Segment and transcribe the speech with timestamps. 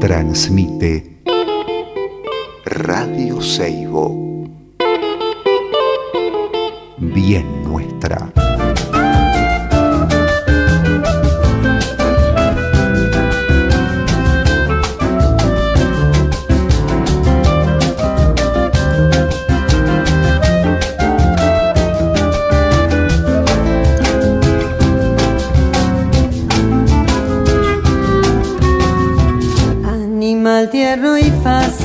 [0.00, 1.22] Transmite
[2.64, 4.46] Radio Seibo.
[6.98, 8.37] Bien nuestra.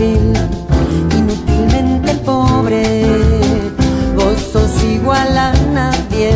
[0.02, 3.06] Inútilmente pobre.
[4.16, 6.32] Vos sos igual a nadie,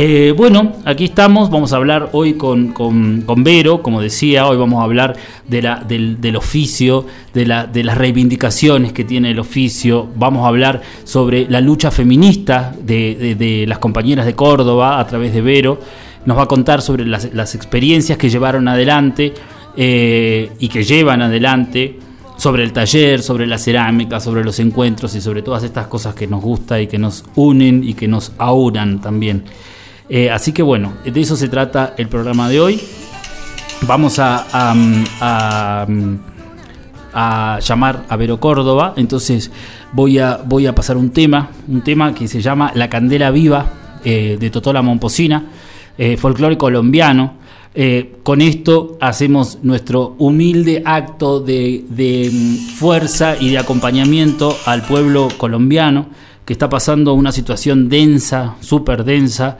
[0.00, 4.78] Eh, bueno, aquí estamos, vamos a hablar hoy con, con- Vero, como decía, hoy vamos
[4.80, 5.16] a hablar
[5.48, 7.04] de la, del, del oficio,
[7.34, 11.90] de, la, de las reivindicaciones que tiene el oficio, vamos a hablar sobre la lucha
[11.90, 15.80] feminista de, de- de las compañeras de Córdoba a través de Vero,
[16.26, 19.34] nos va a contar sobre las, las experiencias que llevaron adelante
[19.76, 21.98] eh, y que llevan adelante
[22.36, 26.28] sobre el taller, sobre la cerámica, sobre los encuentros y sobre todas estas cosas que
[26.28, 29.42] nos gusta y que nos unen y que nos aunan también.
[30.08, 32.80] Eh, así que bueno, de eso se trata el programa de hoy.
[33.82, 34.46] Vamos a,
[35.20, 35.86] a,
[37.60, 39.50] llamar a Vero Córdoba, entonces
[39.92, 43.66] voy a, voy a pasar un tema, un tema que se llama La Candela Viva
[44.04, 45.44] eh, de Totola Momposina,
[45.96, 47.34] eh, folclore colombiano.
[47.74, 54.82] Eh, con esto hacemos nuestro humilde acto de, de, mm, fuerza y de acompañamiento al
[54.82, 56.06] pueblo colombiano
[56.44, 59.58] que está pasando una situación densa, súper densa.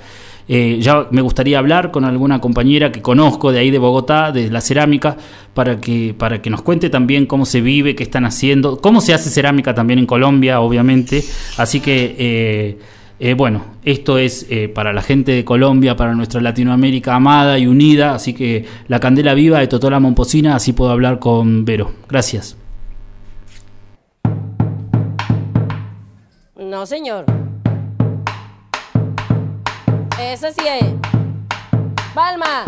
[0.48, 4.50] Eh, ya me gustaría hablar con alguna compañera que conozco de ahí de Bogotá, de
[4.50, 5.16] la cerámica,
[5.52, 9.12] para que, para que nos cuente también cómo se vive, qué están haciendo, cómo se
[9.12, 11.22] hace cerámica también en Colombia, obviamente.
[11.58, 12.78] Así que, eh,
[13.20, 18.14] eh, bueno, esto es para la gente de Colombia, para nuestra Latinoamérica amada y unida.
[18.14, 21.92] Así que la candela viva de Totola Momposina, así puedo hablar con Vero.
[22.08, 22.56] Gracias.
[26.56, 27.24] No, señor.
[30.20, 30.84] Ese sí es.
[32.12, 32.64] Palma.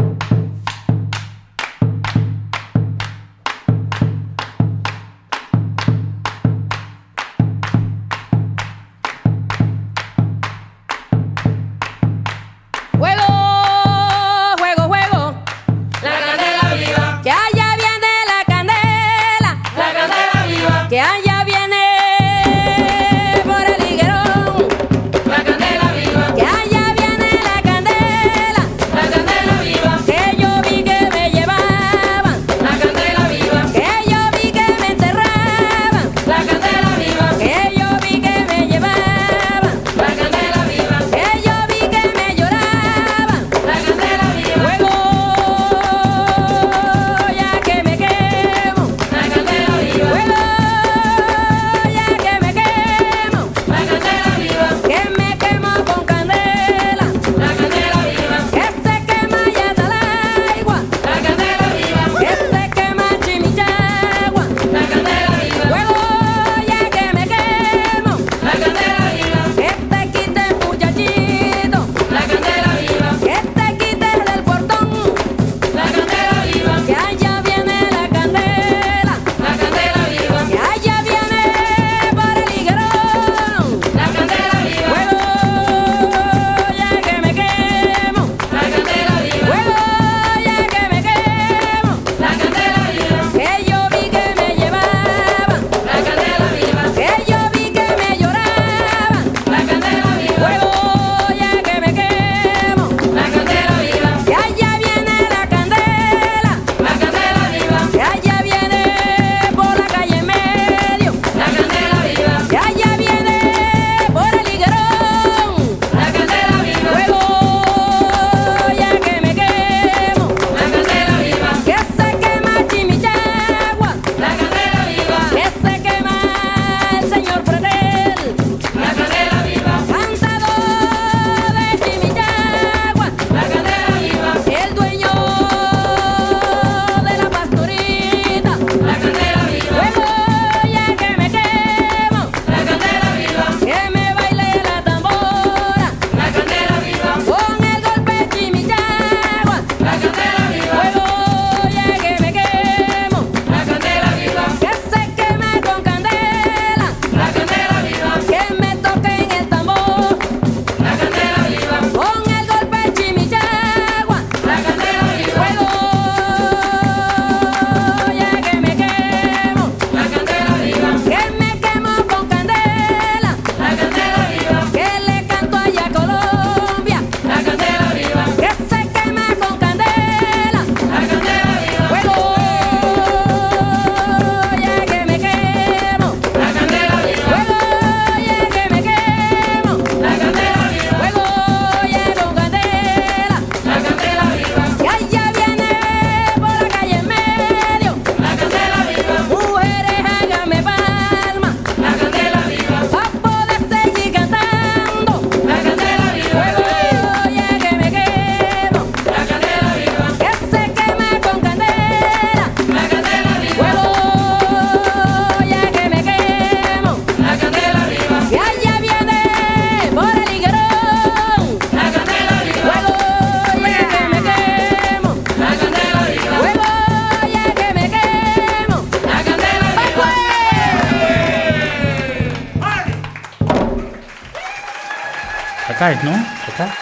[235.81, 236.12] ¿No?
[236.12, 236.75] Acá.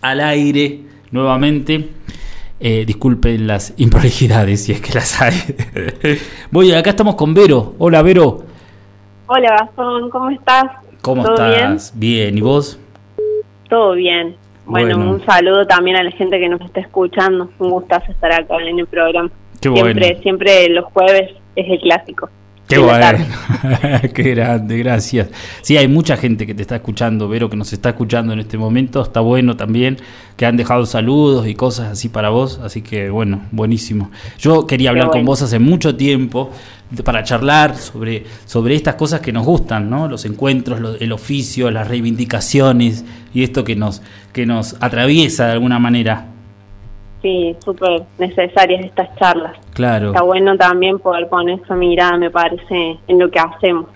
[0.00, 0.80] Al aire,
[1.10, 1.90] nuevamente.
[2.58, 5.34] Eh, disculpen las improlijidades si es que las hay.
[6.50, 7.74] Voy, acá estamos con Vero.
[7.78, 8.44] Hola, Vero.
[9.26, 10.64] Hola Gastón, ¿cómo estás?
[11.02, 11.92] ¿Cómo ¿Todo estás?
[11.94, 12.38] Bien?
[12.38, 12.78] ¿y vos?
[13.68, 14.36] Todo bien.
[14.64, 15.10] Bueno, Bueno.
[15.12, 17.50] un saludo también a la gente que nos está escuchando.
[17.58, 19.30] Un gustazo estar acá en el programa.
[19.60, 20.22] Qué siempre, bueno.
[20.22, 22.30] siempre los jueves es el clásico.
[22.68, 23.00] Qué bueno.
[24.14, 25.28] Qué grande, gracias.
[25.62, 28.58] Sí, hay mucha gente que te está escuchando, Vero, que nos está escuchando en este
[28.58, 29.02] momento.
[29.02, 29.98] Está bueno también
[30.36, 32.58] que han dejado saludos y cosas así para vos.
[32.62, 34.10] Así que, bueno, buenísimo.
[34.38, 36.50] Yo quería hablar con vos hace mucho tiempo
[37.04, 40.08] para charlar sobre, sobre estas cosas que nos gustan, ¿no?
[40.08, 44.02] Los encuentros, lo- el oficio, las reivindicaciones y esto que nos,
[44.32, 46.26] que nos atraviesa de alguna manera.
[47.26, 49.56] Sí, súper necesarias estas charlas.
[49.74, 50.10] Claro.
[50.10, 53.86] Está bueno también poder poner esa mirada, me parece, en lo que hacemos.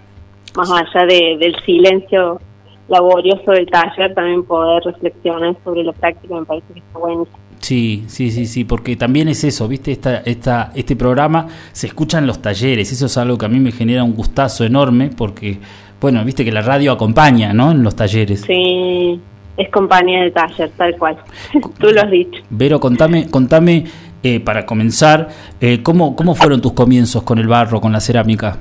[0.57, 2.40] Más allá de- del silencio
[2.88, 7.25] laborioso del taller, también poder reflexionar sobre la práctica me parece que está bueno.
[7.61, 9.93] Sí, sí, sí, sí, porque también es eso, ¿viste?
[9.93, 13.61] Esta, esta, este programa se escucha en los talleres, eso es algo que a mí
[13.61, 15.59] me genera un gustazo enorme, porque,
[16.00, 17.71] bueno, viste que la radio acompaña, ¿no?
[17.71, 18.40] En los talleres.
[18.40, 19.21] Sí,
[19.61, 21.17] es compañía de taller, tal cual.
[21.79, 22.43] Tú lo has dicho.
[22.50, 23.85] Vero, contame, contame
[24.23, 25.29] eh, para comenzar,
[25.61, 28.57] eh, ¿cómo, ¿cómo fueron tus comienzos con el barro, con la cerámica?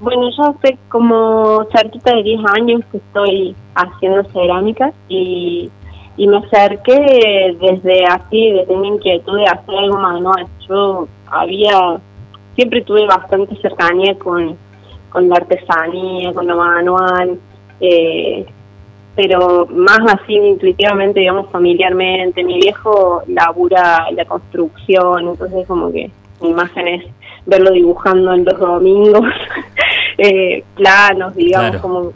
[0.00, 5.70] Bueno, yo hace como cerquita de 10 años que estoy haciendo cerámica y,
[6.16, 10.46] y me acerqué desde así, desde mi inquietud de hacer algo manual.
[10.68, 12.00] Yo había,
[12.56, 14.56] siempre tuve bastante cercanía con,
[15.10, 17.38] con la artesanía, con lo manual,
[17.80, 18.46] eh,
[19.16, 22.42] pero más así intuitivamente, digamos, familiarmente.
[22.44, 27.04] Mi viejo labura la construcción, entonces como que mi imagen es
[27.46, 29.24] verlo dibujando en los domingos,
[30.18, 31.82] eh, planos, digamos, Claro.
[31.82, 32.12] como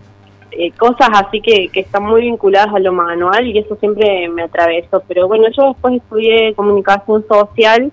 [0.52, 4.42] eh, cosas así que, que están muy vinculadas a lo manual y eso siempre me
[4.44, 5.02] atravesó.
[5.08, 7.90] Pero bueno, yo después estudié comunicación social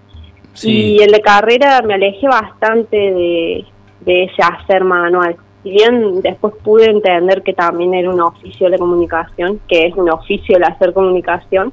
[0.54, 0.98] Sí.
[0.98, 3.66] y en la carrera me alejé bastante de,
[4.02, 5.36] de ese hacer manual.
[5.64, 10.10] Si bien después pude entender que también era un oficio la comunicación, que es un
[10.10, 11.72] oficio el hacer comunicación,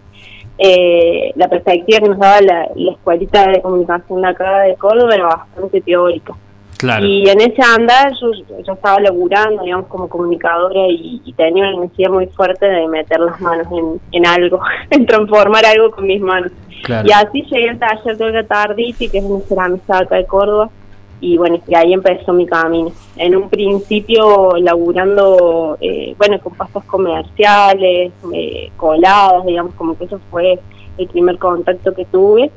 [0.59, 5.15] eh, la perspectiva que nos daba la, la escuelita de comunicación de acá de Córdoba
[5.15, 6.35] era bastante teórica.
[6.79, 7.05] Claro.
[7.05, 8.31] Y en ese andar yo,
[8.65, 13.19] yo estaba laburando, digamos, como comunicadora y, y tenía una necesidad muy fuerte de meter
[13.19, 16.53] las manos en, en algo, en transformar algo con mis manos.
[16.85, 17.09] Claro.
[17.09, 20.71] Y así llegué al taller de Olga Tarditi, que es una ceramista acá de Córdoba,
[21.21, 22.93] y bueno, y ahí empezó mi camino.
[23.17, 30.21] En un principio laburando, eh, bueno, con pastas comerciales, eh, coladas, digamos, como que eso
[30.31, 30.59] fue
[30.97, 32.51] el primer contacto que tuve.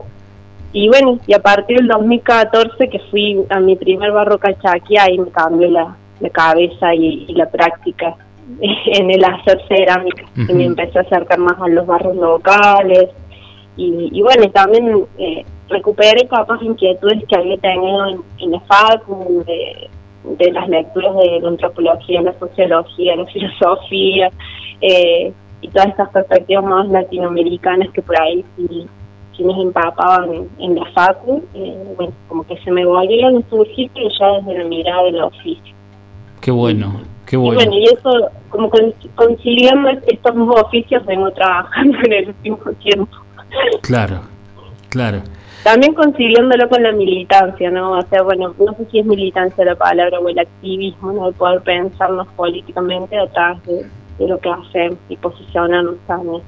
[0.74, 5.18] Y bueno, y a partir del 2014 que fui a mi primer barro cachaquí, ahí
[5.18, 8.16] me cambió la, la cabeza y, y la práctica
[8.62, 10.24] en el hacer cerámica.
[10.36, 13.10] Y me empecé a acercar más a los barros locales.
[13.76, 19.44] Y, y bueno, también eh, recuperé capaz inquietudes que había tenido en, en la facu,
[19.46, 19.90] de,
[20.38, 24.30] de las lecturas de la antropología, la sociología, la filosofía,
[24.82, 28.88] eh, y todas estas perspectivas más latinoamericanas que por ahí sí,
[29.38, 33.50] sí nos empapaban en, en la facu, eh, bueno, como que se me volvieron a
[33.50, 35.76] surgir, pero ya desde la mirada del oficio.
[36.42, 37.56] Qué bueno, qué Y bueno.
[37.60, 43.18] bueno, y eso, como con- conciliando estos dos oficios, vengo trabajando en el último tiempo.
[43.82, 44.22] Claro,
[44.90, 45.22] claro.
[45.64, 47.92] También conciliándolo con la militancia, ¿no?
[48.00, 51.28] O sea, bueno, no sé si es militancia la palabra o el activismo, ¿no?
[51.28, 53.86] De poder pensarnos políticamente atrás de,
[54.18, 56.42] de lo que hacemos y posicionarnos también.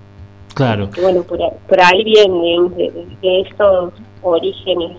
[0.55, 0.89] Claro.
[1.01, 3.93] Bueno, por ahí, por ahí viene, digamos, de, de- de estos
[4.23, 4.97] orígenes,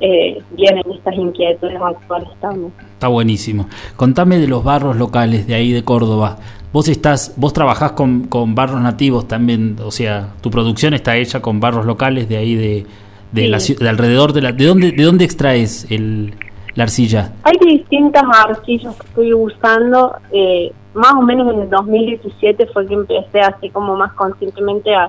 [0.00, 2.72] eh, vienen estas inquietudes actuales también.
[2.94, 3.68] Está buenísimo.
[3.96, 6.36] Contame de los barros locales de ahí de Córdoba.
[6.72, 11.40] Vos estás, vos trabajás con, con barros nativos también, o sea, tu producción está hecha
[11.40, 12.86] con barros locales de ahí de,
[13.34, 13.48] de Sí.
[13.48, 16.34] la ciu- de alrededor de la, de dónde, de dónde extraes el,
[16.74, 17.32] la arcilla.
[17.42, 20.16] Hay distintas arcillas que estoy usando.
[20.32, 25.08] eh, más o menos en el 2017 fue que empecé así como más conscientemente a,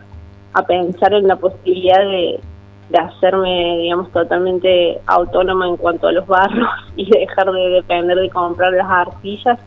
[0.54, 2.40] a pensar en la posibilidad de,
[2.90, 8.30] de hacerme, digamos, totalmente autónoma en cuanto a los barros y dejar de depender de
[8.32, 9.60] comprar las arcillas.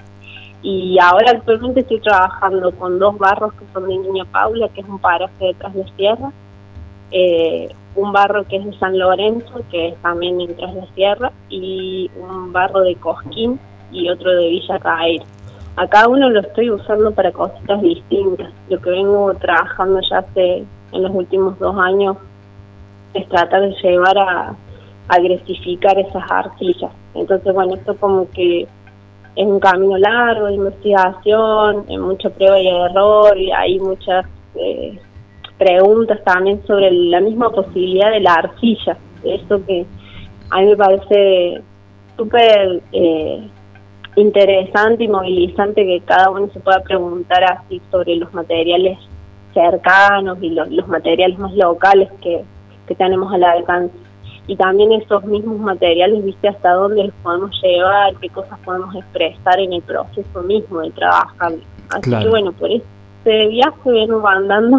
[0.60, 4.88] Y ahora actualmente estoy trabajando con dos barros que son de Niña Paula, que es
[4.88, 6.32] un paraje detrás de sierra,
[7.12, 11.32] eh, un barro que es de San Lorenzo, que es también en Tras la Sierra,
[11.48, 13.58] y un barro de Cosquín
[13.90, 15.22] y otro de Villa Caer.
[15.76, 18.52] A cada uno lo estoy usando para cositas distintas.
[18.68, 22.16] Lo que vengo trabajando ya hace en los últimos dos años
[23.14, 24.56] es tratar de llevar a,
[25.08, 26.92] agresificar esas arcillas.
[27.14, 28.62] Entonces, bueno, esto como que
[29.36, 34.98] es un camino largo de investigación, hay mucha prueba y error, y hay muchas eh,
[35.58, 38.96] preguntas también sobre la misma posibilidad de la arcilla.
[39.24, 39.84] Eso que
[40.50, 41.62] a mí me parece
[42.16, 43.48] súper eh,
[44.16, 48.98] interesante y movilizante que cada uno se pueda preguntar así sobre los materiales
[49.54, 52.44] cercanos y los, los materiales más locales que,
[52.86, 53.94] que tenemos al alcance.
[54.46, 59.60] Y también esos mismos materiales, viste, hasta dónde los podemos llevar, qué cosas podemos expresar
[59.60, 61.52] en el proceso mismo de trabajar.
[61.90, 62.24] Así Claro.
[62.24, 64.78] que bueno, por este viaje vengo andando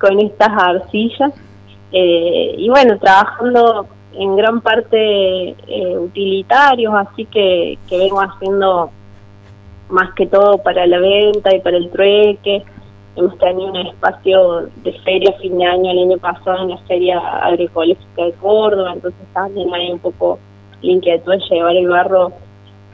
[0.00, 1.32] con estas arcillas
[1.92, 8.90] eh, y bueno, trabajando en gran parte eh, utilitarios, así que, vengo haciendo
[9.88, 12.62] más que todo para la venta y para el trueque.
[13.16, 17.18] Hemos tenido un espacio de feria fin de año el año pasado en la Feria
[17.18, 20.38] Agroecológica de Córdoba, entonces también hay un poco
[20.80, 22.32] la inquietud de llevar el barro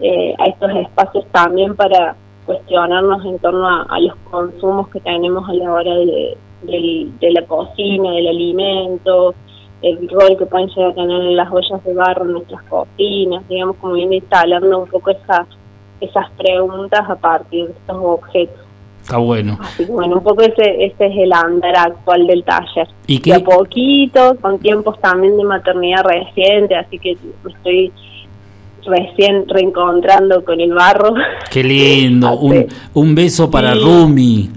[0.01, 5.53] eh, a estos espacios también para cuestionarnos en torno a los consumos que tenemos a
[5.53, 9.35] la hora de, del- de la cocina, del alimento,
[9.83, 13.77] el rol que pueden llegar a tener las ollas de barro en nuestras cocinas, digamos,
[13.77, 15.47] como viene instalando un poco esas,
[16.01, 18.57] esas preguntas a partir de estos objetos.
[19.03, 19.57] Está bueno.
[19.61, 22.89] Así que bueno, un poco ese, ese es el andar actual del taller.
[23.07, 27.17] ¿Y De qué, a poquito, con tiempos también de maternidad reciente, así que
[27.49, 27.93] estoy
[28.85, 31.15] recién reencontrando con el barro.
[31.51, 32.33] qué lindo?
[32.41, 33.81] Un, un beso para Sí.
[33.81, 34.51] Rumi.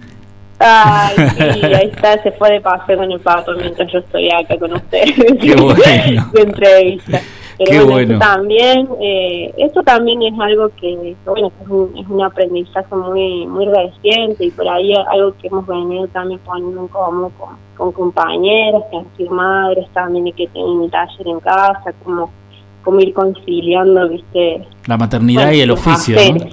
[0.59, 4.57] Ay, sí, ahí está, se fue de paseo con el papo mientras yo estoy acá
[4.59, 5.15] con ustedes.
[5.41, 6.29] Qué bueno.
[6.33, 7.21] de entrevista.
[7.57, 12.23] Pero Qué bueno, también, eh, eso también es algo que, bueno, es un, es un
[12.23, 17.31] aprendizaje muy muy reciente y por ahí algo que hemos venido también poniendo en común
[17.37, 21.91] con, con compañeras que han sido madres también y que tienen un taller en casa,
[22.01, 22.31] como,
[22.81, 24.65] como ir conciliando, viste.
[24.87, 26.45] La maternidad bueno, y el oficio, ¿no?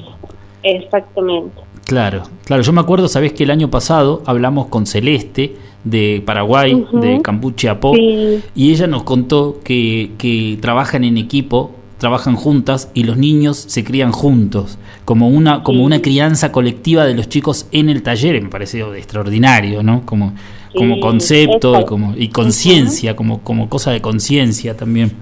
[0.65, 1.66] Exactamente.
[1.87, 2.63] Claro, claro.
[2.63, 7.69] Yo me acuerdo, sabés que el año pasado hablamos con Celeste de Paraguay, de Campuche
[7.69, 8.43] Apó, Sí.
[8.57, 13.85] y ella nos contó que, que trabajan en equipo, trabajan juntas y los niños se
[13.85, 18.49] crían juntos, como una, como una crianza colectiva de los chicos en el taller, me
[18.49, 20.03] pareció extraordinario, ¿no?
[20.05, 20.35] Como,
[20.77, 25.13] como concepto y, como, y conciencia, como, como cosa de conciencia también.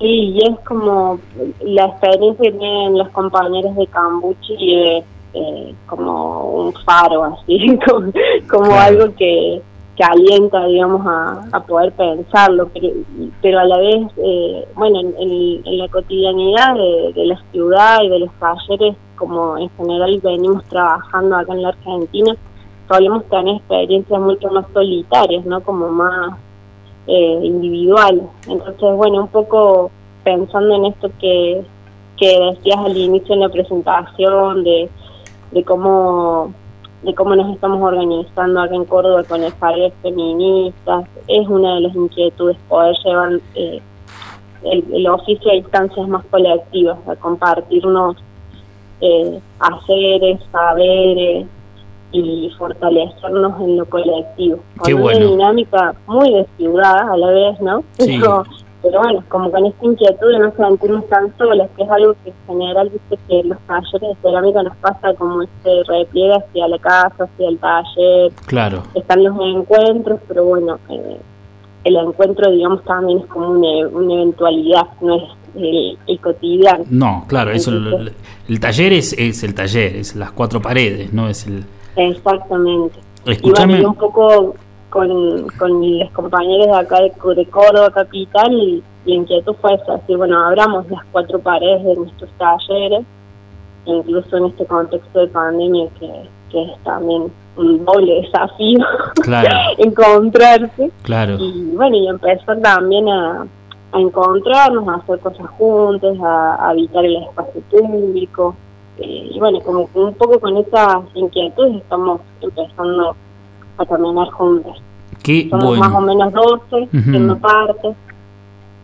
[0.00, 1.20] Sí, y es como
[1.62, 5.04] la experiencia que tienen los compañeros de Cambuchi es
[5.34, 8.12] eh, como un faro, así, como,
[8.50, 8.80] como Claro.
[9.02, 9.60] algo que,
[9.96, 12.88] que alienta, digamos, a, a poder pensarlo, pero,
[13.42, 18.02] pero a la vez, eh, bueno, en, en- en la cotidianidad de, de la ciudad
[18.02, 22.36] y de los talleres, como en general venimos trabajando acá en la Argentina,
[22.88, 25.60] solemos tener experiencias mucho más solitarias, ¿no?
[25.60, 26.38] Como más
[27.06, 28.22] eh, individuales.
[28.48, 29.90] Entonces, bueno, un poco
[30.24, 31.62] pensando en esto que,
[32.16, 34.88] que decías al inicio en la presentación, de,
[35.52, 36.52] de cómo
[37.02, 41.80] de cómo nos estamos organizando acá en Córdoba con el Javier Feministas, es una de
[41.82, 43.80] las inquietudes poder llevar eh,
[44.64, 48.16] el, el oficio a instancias más colectivas, a compartirnos
[49.00, 51.46] eh, haceres, saberes
[52.10, 54.58] y fortalecernos en lo colectivo.
[54.84, 55.18] Qué Con bueno.
[55.18, 57.84] una dinámica muy de ciudad a la vez, ¿no?
[57.92, 58.18] Sí.
[58.18, 58.44] Pero,
[58.82, 62.30] pero bueno, como con esta inquietud de no sentirnos tan solas, que es algo que
[62.30, 66.78] en general, viste que los talleres de cerámica nos pasa como este repliegue hacia la
[66.78, 68.82] casa, hacia el taller, Claro.
[68.94, 71.18] están los encuentros, pero bueno, eh,
[71.84, 75.22] el encuentro, digamos, también es como una, una eventualidad, no es
[75.56, 76.84] el, el cotidiano.
[76.90, 78.12] No, claro, eso el,
[78.48, 81.64] el taller es, es el taller, es las cuatro paredes, no es el.
[81.96, 82.98] Exactamente.
[83.24, 83.74] Y Escúchame.
[83.74, 84.54] bueno, y un poco
[84.90, 89.96] con, con los compañeros de acá de, de Córdoba Capital, y la inquietud fue esa,
[89.96, 93.04] decir, bueno, abramos las cuatro paredes de nuestros talleres,
[93.86, 98.78] incluso en este contexto de pandemia que, que es también un doble desafío
[99.22, 99.48] Claro.
[99.78, 100.90] encontrarse.
[101.02, 101.36] Claro.
[101.38, 103.46] Y bueno, y empezar también a,
[103.92, 108.54] a encontrarnos, a hacer cosas juntos, a, a habitar el espacio público.
[108.98, 113.16] Eh, y bueno, como un poco con esas inquietudes estamos empezando
[113.78, 114.82] a caminar juntos.
[115.22, 116.06] Qué Somos más o bueno.
[116.06, 117.10] menos 12, Ujú.
[117.10, 117.94] siendo parte.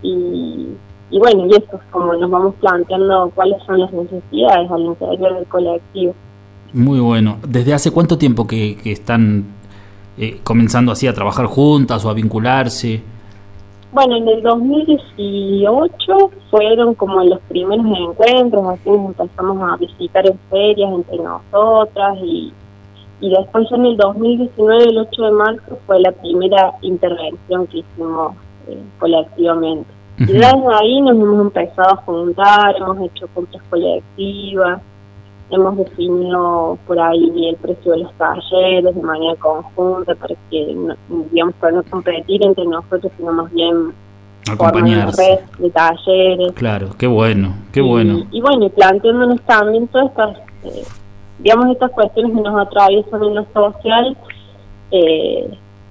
[0.02, 0.68] Y,
[1.10, 5.34] y bueno, y eso es como nos vamos planteando cuáles son las necesidades al interior
[5.34, 6.14] del colectivo.
[6.72, 7.36] Muy bueno.
[7.46, 9.44] ¿Desde hace cuánto tiempo que, que están
[10.18, 13.02] eh, comenzando así a trabajar juntas o a vincularse?
[13.92, 20.38] Bueno, en el 2018 fueron como los primeros encuentros, así nos empezamos a visitar en
[20.50, 22.52] ferias entre nosotras y,
[23.26, 28.34] y después en el 2019, el 8 de marzo, fue la primera intervención que hicimos
[28.68, 29.90] eh, colectivamente.
[30.18, 34.80] Y desde ahí nos hemos empezado a juntar, hemos hecho compras colectivas,
[35.50, 40.94] hemos definido por ahí el precio de los talleres de manera conjunta para que, no-
[41.32, 43.92] digamos, para no competir entre nosotros, sino más bien
[44.50, 45.40] Acompañarse.
[45.58, 46.52] red de talleres.
[46.52, 48.24] Claro, qué bueno, qué bueno.
[48.30, 50.82] Y, bueno, y planteándonos también todas estas, eh,
[51.44, 54.16] digamos, estas cuestiones que nos atraviesan en lo social,
[54.90, 55.50] eh,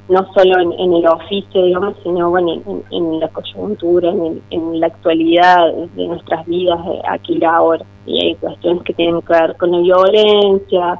[0.10, 4.80] no solo en, en el oficio, digamos, sino bueno, en, en la coyuntura, en, en
[4.80, 7.86] la actualidad de nuestras vidas eh, aquí y ahora.
[8.08, 11.00] Y hay cuestiones que tienen que ver con la violencia,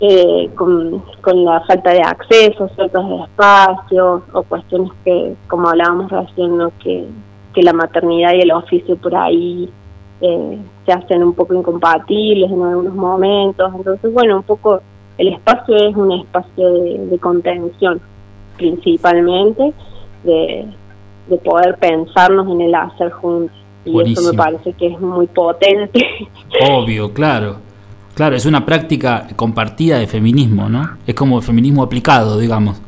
[0.00, 1.02] eh, con,
[1.44, 6.72] la falta de acceso a ciertos espacios, o cuestiones que, como hablábamos recién, ¿no?
[6.80, 7.06] que
[7.54, 9.70] la maternidad y el oficio por ahí
[10.20, 13.72] eh, se hacen un poco incompatibles en algunos momentos.
[13.74, 14.80] Entonces, bueno, un poco
[15.18, 18.00] el espacio es un espacio de, de contención,
[18.56, 19.72] principalmente,
[20.24, 20.66] de,
[21.28, 23.56] de poder pensarnos en el hacer juntos.
[23.84, 24.30] Y eso Buenísimo.
[24.32, 26.06] me parece que es muy potente.
[26.70, 27.56] Obvio, claro.
[28.14, 30.98] Claro, es una práctica compartida de feminismo, ¿no?
[31.06, 32.80] Es como el feminismo aplicado, digamos.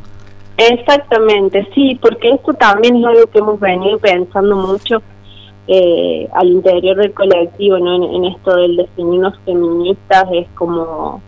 [0.58, 5.02] Exactamente, sí, porque esto también es algo que hemos venido pensando mucho
[5.68, 8.16] eh, al interior del colectivo, ¿no?
[8.16, 11.20] En, esto del definirnos feministas es como,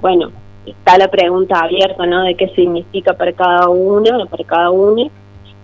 [0.00, 0.30] bueno,
[0.64, 2.22] está la pregunta abierta, ¿no?
[2.22, 5.08] De qué significa para cada una, para cada una,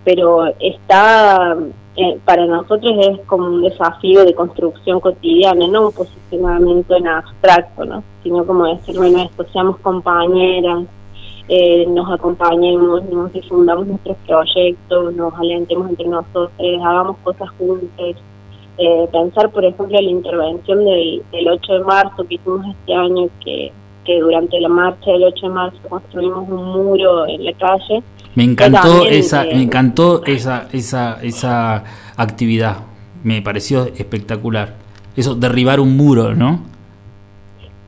[0.03, 1.57] pero está,
[1.95, 7.85] eh, para nosotros es como un desafío de construcción cotidiana, no un posicionamiento en abstracto,
[7.85, 8.03] ¿no?
[8.21, 10.85] Sino como decir, bueno, esto, seamos compañeras,
[11.49, 18.15] eh, nos acompañemos, nos difundamos nuestros proyectos, nos alentemos entre nosotros, hagamos cosas juntos.
[18.77, 23.29] Eh, pensar, por ejemplo, la intervención del, del 8 de marzo que hicimos este año,
[23.43, 23.71] que,
[24.03, 28.01] que durante la marcha del 8 de marzo construimos un muro en la calle.
[28.35, 31.83] Me encantó también, esa, eh, me encantó esa, esa, esa
[32.15, 32.77] actividad.
[33.23, 34.75] Me pareció espectacular.
[35.15, 36.72] Eso, derribar un muro, ¿no?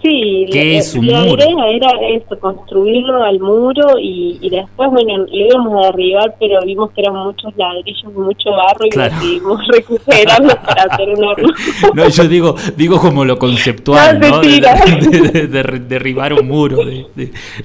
[0.05, 1.43] Sí, ¿Qué la, es un la muro?
[1.43, 6.59] idea era esto, construirlo al muro y, y después, bueno, lo íbamos a derribar, pero
[6.63, 9.15] vimos que eran muchos ladrillos, mucho barro y Claro.
[9.15, 11.49] decidimos recuperarlo para hacer un horno.
[11.95, 14.39] No, yo digo, digo como lo conceptual, No, ¿no?
[14.41, 16.77] De, derribar un muro.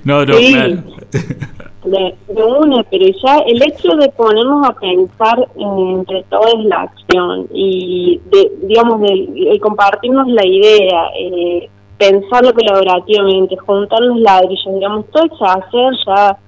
[0.05, 0.53] no, no, Sí.
[0.55, 0.77] claro.
[1.85, 7.47] de, de una, pero ya el hecho de ponernos a pensar entre todos la acción
[7.53, 11.69] y, de, digamos, de, el compartirnos la idea, eh,
[12.01, 16.39] pensarlo colaborativamente, juntar los ladrillos, digamos, todo ese hacer ya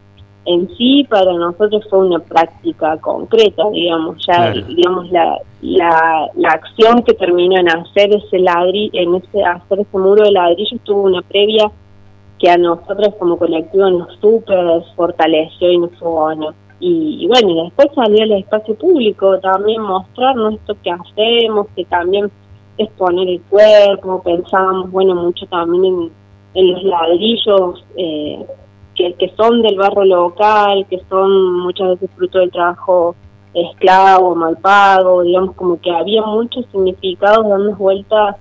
[0.46, 4.62] en sí para nosotros fue una práctica concreta, digamos, ya, Claro.
[4.66, 9.98] digamos, la, la, la acción que terminó en hacer ese ladri, en ese hacer ese
[9.98, 11.70] muro de ladrillos tuvo una previa
[12.38, 16.54] que a nosotros como colectivo nos súper fortaleció y nos fue bueno.
[16.80, 21.84] Y, y bueno, y después salió al espacio público también mostrarnos esto que hacemos, que
[21.84, 22.28] también
[22.78, 26.11] es poner el cuerpo, pensábamos, bueno, mucho también en,
[26.54, 28.46] en los ladrillos eh,
[28.94, 33.14] que, que son del barro local, que son muchas veces fruto del trabajo
[33.54, 38.37] esclavo, mal pago, digamos como que había muchos significados dando vueltas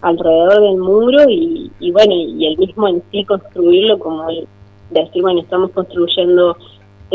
[0.00, 4.46] alrededor del muro y, y bueno, y el mismo en sí construirlo como el
[4.90, 6.56] decir, bueno, estamos construyendo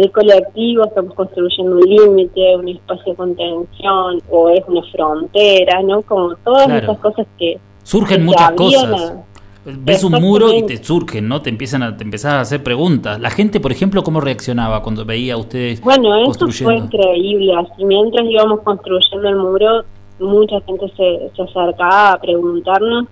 [0.03, 6.01] el colectivo, estamos construyendo un límite, un espacio de contención o es una frontera, ¿no?
[6.03, 6.83] Como todas Claro.
[6.83, 7.57] esas cosas que...
[7.83, 9.12] Surgen que muchas cosas.
[9.12, 9.23] a-
[9.65, 11.41] Ves un muro y te surgen, ¿no?
[11.41, 13.19] Te empiezan a, te empezás a hacer preguntas.
[13.19, 17.53] La gente, por ejemplo, ¿cómo reaccionaba cuando veía a ustedes Bueno, eso fue increíble.
[17.55, 19.83] Así mientras íbamos construyendo el muro,
[20.19, 23.05] mucha gente se, se acercaba a preguntarnos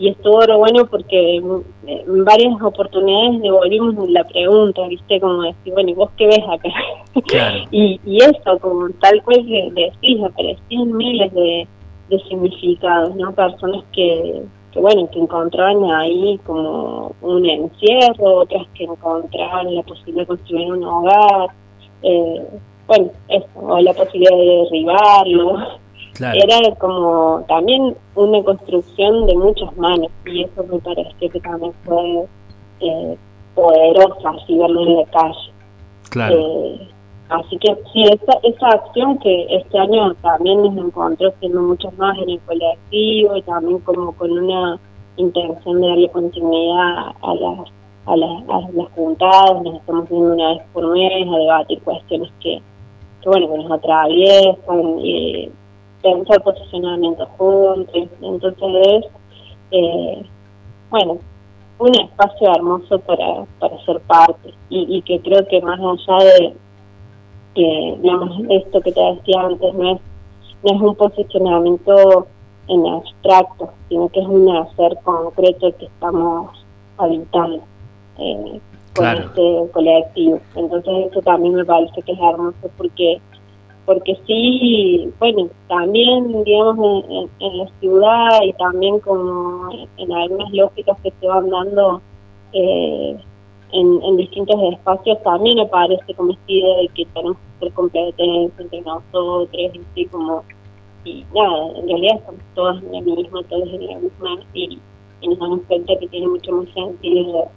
[0.00, 5.20] y estuvo re bueno porque en varias oportunidades devolvimos la pregunta, ¿viste?
[5.20, 6.70] Como decir, bueno, ¿y vos qué ves acá?
[7.26, 7.58] Claro.
[7.70, 11.68] y, y eso, como tal cual que decís, aparecían miles de,
[12.08, 13.30] de significados, ¿no?
[13.34, 20.22] Personas que, que, bueno, que encontraban ahí como un encierro, otras que encontraban la posibilidad
[20.22, 21.50] de construir un hogar,
[22.04, 22.42] eh,
[22.86, 25.58] bueno, eso, o la posibilidad de derribarlo.
[26.14, 26.38] Claro.
[26.42, 32.26] Era como también una construcción de muchas manos y eso me pareció que también fue
[32.80, 33.16] eh,
[33.54, 35.52] poderosa, así verlo en la calle.
[36.10, 36.36] Claro.
[36.38, 36.88] Eh,
[37.28, 42.16] así que sí, esa, esa acción que este año también nos encontró siendo muchas más
[42.18, 44.78] en el colectivo y también como con una
[45.16, 47.68] intención de darle continuidad a las,
[48.06, 52.30] a las, a las juntadas, nos estamos viendo una vez por mes a debatir cuestiones
[52.40, 52.60] que,
[53.22, 54.98] que bueno, que nos atraviesan,
[56.02, 59.04] y pensar posicionamiento juntos, entonces
[59.70, 60.22] eh,
[60.90, 61.18] bueno,
[61.78, 66.54] un espacio hermoso para, para ser parte y, y que creo que más allá de
[67.54, 70.00] que digamos esto que te decía antes no es
[70.62, 72.26] no es un posicionamiento
[72.68, 76.64] en abstracto, sino que es un hacer concreto que estamos
[76.98, 77.60] habitando
[78.18, 78.60] eh,
[78.94, 79.20] con Claro.
[79.20, 80.40] este colectivo.
[80.54, 83.20] Entonces eso también me parece que es hermoso porque
[83.90, 90.96] porque sí, bueno, también, digamos, en, en- la ciudad y también como en algunas lógicas
[91.02, 92.00] que se van dando
[92.52, 93.16] eh,
[93.72, 98.62] en, en distintos espacios, también aparece como esta idea de que tenemos que ser competencia
[98.62, 100.44] entre nosotros, y así como,
[101.04, 104.78] y nada, en realidad estamos todos en la misma, todos en la misma, y,
[105.20, 107.48] y nos damos cuenta que tiene mucho más sentido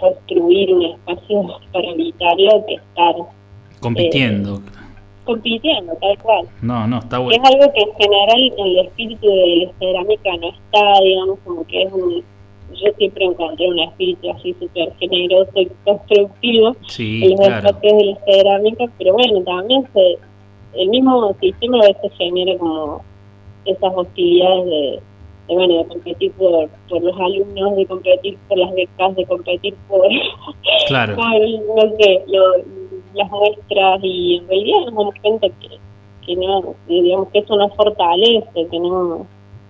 [0.00, 3.14] construir un espacio para evitarlo que estar
[3.80, 4.60] Compitiendo.
[5.32, 6.46] Compitiendo, tal cual.
[6.62, 7.40] No, no, está bueno.
[7.42, 11.66] es algo que en general en el espíritu de la cerámica no está, digamos, como
[11.66, 12.24] que es un...
[12.70, 17.72] Yo siempre encontré un espíritu así súper generoso y constructivo Sí, en los claro.
[17.82, 20.18] de la cerámica, pero bueno, también se,
[20.80, 23.02] el mismo sistema a veces genera como
[23.64, 25.00] esas hostilidades de,
[25.48, 29.74] de, bueno, de competir por, por los alumnos, de competir por las becas, de competir
[29.88, 30.06] por,
[30.88, 31.16] Claro.
[31.16, 32.77] por, no sé, lo-
[33.18, 35.68] las muestras y en realidad nos damos cuenta que,
[36.24, 39.26] que no, digamos que eso no fortalece, que no,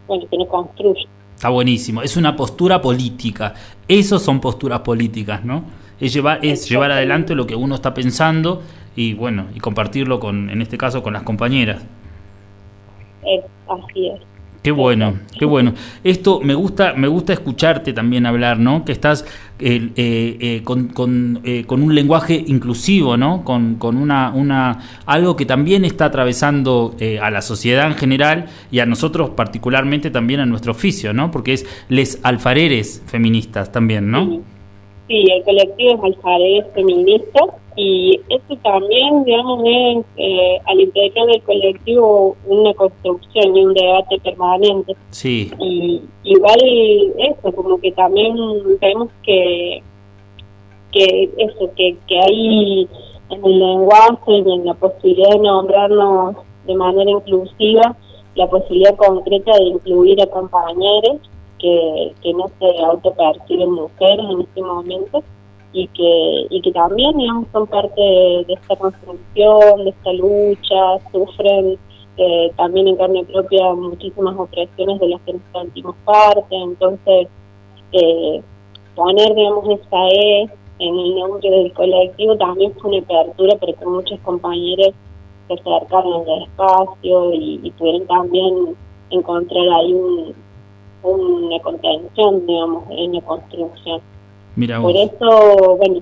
[0.07, 1.07] bueno, que no construye.
[1.35, 2.03] Está buenísimo.
[2.03, 3.55] Es una postura política.
[3.87, 5.65] Esos son posturas políticas, ¿no?
[6.01, 8.63] Es llevar, es llevar adelante lo que uno está pensando
[8.97, 11.85] y bueno, y compartirlo con, en este caso, con las compañeras.
[13.25, 14.21] Es, así es.
[14.63, 15.73] Qué bueno, qué bueno.
[16.03, 18.85] Esto me gusta, me gusta escucharte también hablar, ¿no?
[18.85, 19.25] Que estás
[19.61, 23.45] eh, eh, eh, con, con, eh, con un lenguaje inclusivo, ¿no?
[23.45, 28.47] Con, con una, una algo que también está atravesando eh, a la sociedad en general
[28.73, 31.31] y a nosotros particularmente también a nuestro oficio, ¿no?
[31.31, 34.43] Porque es les alfareres feministas también, ¿no?
[35.07, 35.25] Sí.
[35.31, 37.41] El colectivo es alfareres feminista
[37.81, 44.19] y eso también, digamos, es eh, al interior del colectivo una construcción y un debate
[44.19, 44.97] permanente.
[45.11, 46.59] Sí, Y igual
[47.19, 48.35] eso, como que también
[48.81, 49.81] vemos que,
[50.91, 52.89] que eso, que, que hay
[53.31, 56.35] en el lenguaje y en la posibilidad de nombrarnos
[56.67, 57.97] de manera inclusiva,
[58.35, 61.19] la posibilidad concreta de incluir a compañeros
[61.61, 65.23] que, que no se autoperciben mujeres en este momento
[65.73, 71.11] y que, y que también digamos, son parte de, de esta construcción, de esta lucha,
[71.13, 71.79] sufren
[72.17, 77.29] eh, también en carne propia muchísimas opresiones de las que nos sentimos parte, entonces
[77.93, 78.43] eh,
[78.95, 80.49] poner digamos esa E
[80.81, 84.95] en el nombre del colectivo también fue una apertura para que muchos compañeros
[85.49, 88.77] se acercaron al espacio y, y pudieron también
[89.11, 90.35] encontrar ahí un,
[91.03, 94.01] una contención, digamos, en la construcción.
[94.59, 94.81] Mira.
[94.81, 96.01] Por eso, bueno,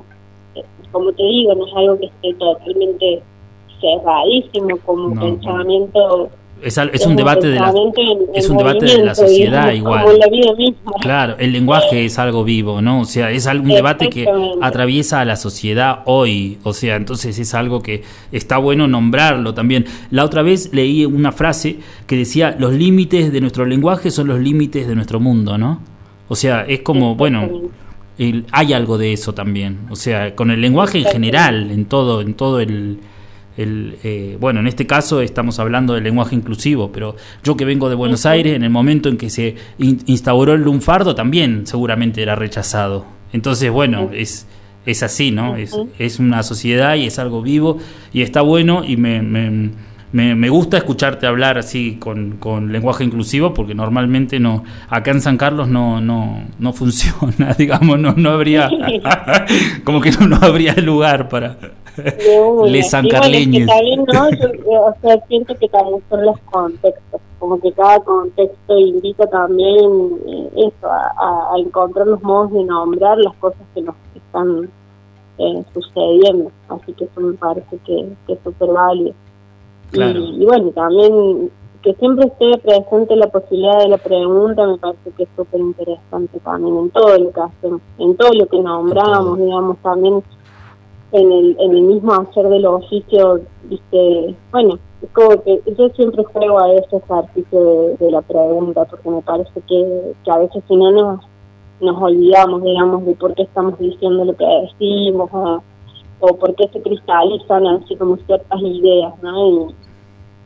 [0.55, 3.23] eh, como te digo, no es algo que esté totalmente
[3.81, 6.31] cerradísimo como No, pensamiento.
[6.63, 10.19] Es, un debate de la, en- es un debate de la sociedad digamos, igual.
[10.19, 10.93] La vida misma.
[11.03, 13.03] Claro, el lenguaje es algo vivo, ¿no?
[13.03, 14.27] O sea, es un debate que
[14.63, 16.59] atraviesa a la sociedad hoy.
[16.65, 19.85] O sea, entonces es algo que está bueno nombrarlo también.
[20.11, 24.41] La otra vez leí una frase que decía, los límites de nuestro lenguaje son los
[24.41, 25.81] límites de nuestro mundo, ¿no?
[26.29, 27.49] O sea, es como, bueno.
[28.19, 29.81] El- hay algo de eso también.
[29.91, 32.99] O sea, con el lenguaje en general, en todo, en todo el...
[33.57, 37.89] el, eh, bueno, en este caso estamos hablando del lenguaje inclusivo, pero yo que vengo
[37.89, 42.23] de Buenos Aires, en el momento en que se in- instauró el lunfardo, también seguramente
[42.23, 43.07] era rechazado.
[43.33, 44.47] Entonces, bueno, es,
[44.85, 45.57] es así, ¿no?
[45.57, 47.79] Es, es una sociedad y es algo vivo
[48.13, 49.71] y está bueno y me, me,
[50.17, 55.21] me- me gusta escucharte hablar así con, con lenguaje inclusivo porque normalmente no acá en
[55.21, 58.71] San Carlos no, no, no funciona, digamos, no, no habría,
[59.85, 61.57] como que no, no habría lugar para
[62.67, 63.65] les bueno, es que
[64.13, 64.31] ¿no?
[64.31, 69.27] Yo, yo, o sea, siento que también son los contextos, como que cada contexto invita
[69.29, 69.87] también
[70.29, 74.69] eh, eso, a encontrar los modos de nombrar las cosas que nos están
[75.39, 79.15] eh, sucediendo, así que eso me parece que, que es súper válido.
[79.97, 80.21] Claro.
[80.21, 81.51] Y, y bueno, también
[81.87, 86.41] que siempre esté presente la posibilidad de la pregunta me parece que es súper interesante
[86.41, 90.21] también en todo lo que hacemos, en todo lo que nombramos, digamos, también
[91.13, 96.25] en el, en el mismo hacer del oficio, viste, bueno, es como que yo siempre
[96.25, 100.65] juego a ese ejercicio de, de la pregunta, porque me parece que, que a veces
[100.67, 101.21] si no nos,
[101.81, 105.63] nos olvidamos, digamos, de por qué estamos diciendo lo que decimos, o,
[106.19, 109.69] o por qué se cristalizan así como ciertas ideas, ¿no?
[109.71, 109.86] Y,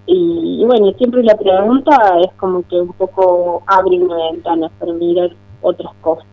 [0.07, 4.93] y, y bueno, siempre la pregunta es como que un poco abre una ventana para
[4.93, 5.31] mirar
[5.63, 6.25] otras cosas.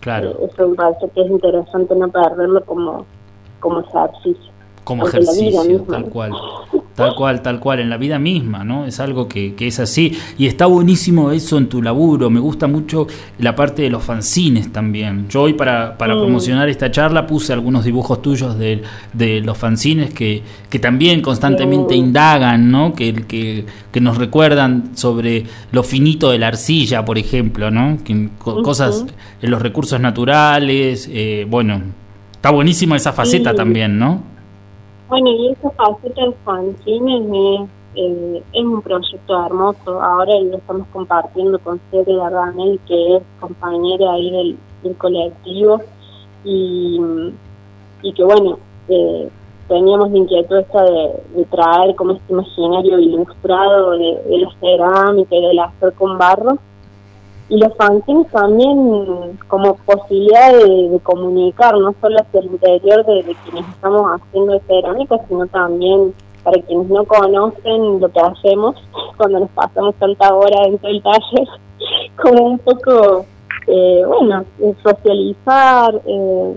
[0.00, 3.04] Claro, Eh, Eso me parece que es interesante no perderlo como,
[3.60, 4.50] como ejercicio.
[4.84, 5.94] como porque ejercicio, misma.
[5.94, 6.32] tal cual.
[6.94, 8.84] Tal cual, tal cual, en la vida misma, ¿no?
[8.84, 10.12] Es algo que, que es así.
[10.36, 12.28] Y está buenísimo eso en tu laburo.
[12.28, 13.06] Me gusta mucho
[13.38, 15.26] la parte de los fanzines también.
[15.30, 16.18] Yo hoy para, para Mm.
[16.18, 18.82] promocionar esta charla puse algunos dibujos tuyos de,
[19.14, 22.00] de los fanzines que, que también constantemente Sí.
[22.00, 22.92] indagan, ¿no?
[22.92, 27.98] Que, que, que nos recuerdan sobre lo finito de la arcilla, por ejemplo, ¿no?
[28.04, 28.62] Que, co- Ujú.
[28.64, 29.06] Cosas
[29.40, 31.08] en los recursos naturales.
[31.10, 31.80] eh, bueno,
[32.32, 34.30] está buenísima esa faceta también, ¿no?
[35.12, 40.00] Bueno, y esa faceta de fanzines es, eh, es un proyecto hermoso.
[40.00, 45.82] Ahora lo estamos compartiendo con Cere Dardanel, que es compañera ahí del, del colectivo.
[46.44, 46.98] Y,
[48.00, 49.28] y que, bueno, eh,
[49.68, 55.36] teníamos la inquietud esta de, de traer como este imaginario ilustrado de, de la cerámica
[55.36, 56.56] y del hacer con barro.
[57.52, 63.68] Y los fanzines también como posibilidad de, comunicar, no solo hacia el interior de, quienes
[63.68, 68.76] estamos haciendo cerámica, sino también para quienes no conocen lo que hacemos
[69.18, 71.48] cuando nos pasamos tanta hora dentro del taller,
[72.22, 73.26] como un poco,
[73.66, 74.46] eh, bueno,
[74.82, 76.54] socializar eh,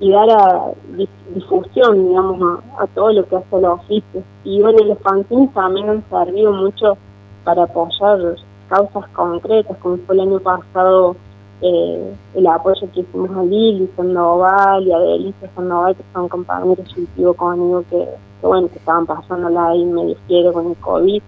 [0.00, 4.22] y dar a dif- difusión, digamos, a, a todo lo que hace el oficio.
[4.44, 6.96] Y bueno, los fanzines también han servido mucho
[7.44, 8.36] para apoyar
[8.72, 11.14] causas concretas, como fue el año pasado
[11.60, 16.94] eh, el apoyo que hicimos a Lili Sandoval y a Delicia Sandoval, que son compañeros
[16.94, 18.08] cultivo conmigo que,
[18.40, 21.22] que, bueno, que estaban pasándola ahí medio ciego con el COVID.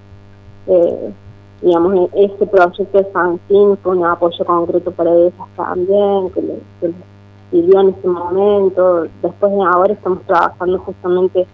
[0.68, 1.12] Eh,
[1.60, 6.88] digamos, este proyecto de Fanzine fue un apoyo concreto para ellas también, que les, que
[6.88, 6.96] les
[7.50, 9.02] sirvió en ese momento.
[9.22, 11.46] Después de ahora estamos trabajando justamente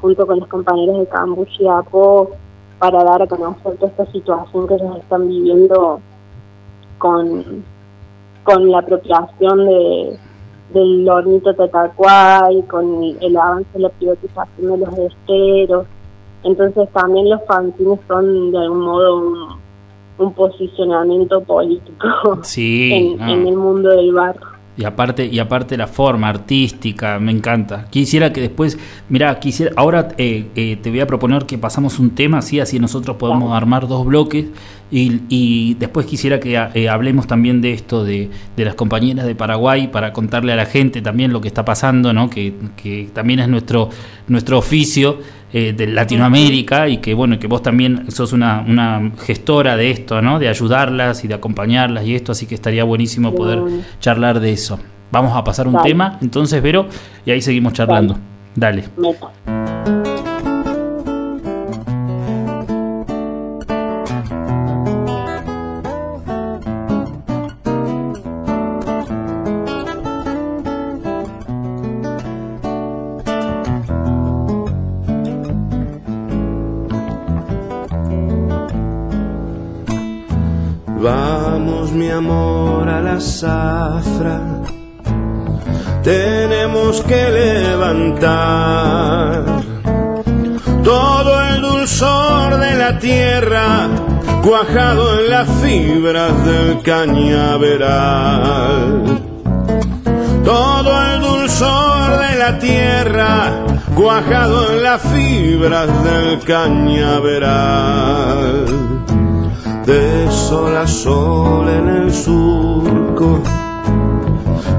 [0.00, 2.30] junto con los compañeros de Cambuchi APO
[2.78, 6.00] para dar a conocer toda esta situación que ellos están viviendo
[6.98, 7.64] con,
[8.44, 10.18] con la apropiación de
[10.72, 15.86] del hornito Tatacuay, con el, avance de la privatización de los esteros.
[16.42, 19.48] Entonces también los fanzines son de algún modo un,
[20.18, 23.32] un posicionamiento político Sí, en, no.
[23.32, 24.55] en el mundo del barro.
[24.78, 27.86] Y aparte, y aparte la forma artística, me encanta.
[27.88, 32.10] Quisiera que después, mira, quisiera, ahora eh, eh, te voy a proponer que pasamos un
[32.10, 34.46] tema así, así nosotros podemos armar dos bloques
[34.90, 39.34] y, y después quisiera que eh, hablemos también de esto de, de las compañeras de
[39.34, 42.28] Paraguay para contarle a la gente también lo que está pasando, ¿no?
[42.28, 43.88] Que, que también es nuestro
[44.28, 45.18] nuestro oficio
[45.58, 50.20] eh, de Latinoamérica y que bueno que vos también sos una, una gestora de esto,
[50.20, 50.38] ¿no?
[50.38, 53.62] De ayudarlas y de acompañarlas y esto, así que estaría buenísimo poder
[53.98, 54.78] charlar de eso.
[55.10, 55.88] Vamos a pasar un Dale.
[55.88, 56.88] tema, entonces, Vero,
[57.24, 58.18] y ahí seguimos charlando.
[58.54, 58.84] Dale.
[58.98, 59.65] Meta.
[94.46, 99.02] Cuajado en las fibras del cañaveral.
[100.44, 103.64] Todo el dulzor de la tierra,
[103.96, 108.66] cuajado en las fibras del cañaveral
[109.84, 113.42] de sol a sol en el surco.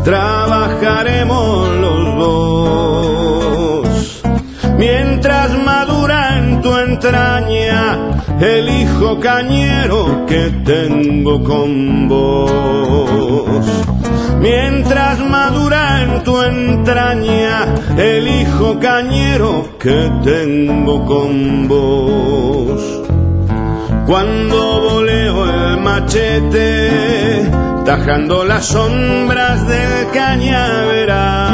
[0.06, 4.22] Trabajaremos los dos.
[4.78, 8.07] Mientras madura en tu entraña
[8.40, 13.66] el hijo cañero que tengo con vos.
[14.40, 17.66] Mientras madura en tu entraña
[17.98, 23.02] el hijo cañero que tengo con vos.
[24.06, 27.52] Cuando voleo el machete,
[27.84, 31.48] tajando las sombras del cañaveral.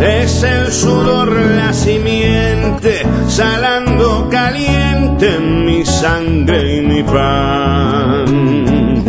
[0.00, 2.93] Es el sudor la simiente,
[3.28, 9.04] salando caliente en mi sangre y mi pan.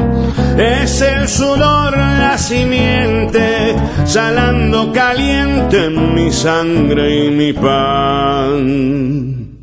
[0.57, 3.75] Es el sudor la simiente,
[4.05, 9.54] salando caliente en mi sangre y mi pan.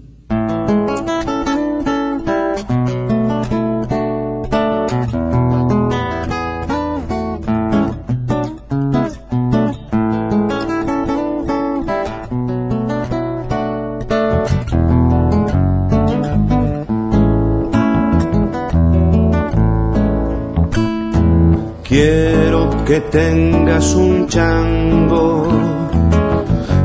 [22.93, 25.49] Que tengas un chango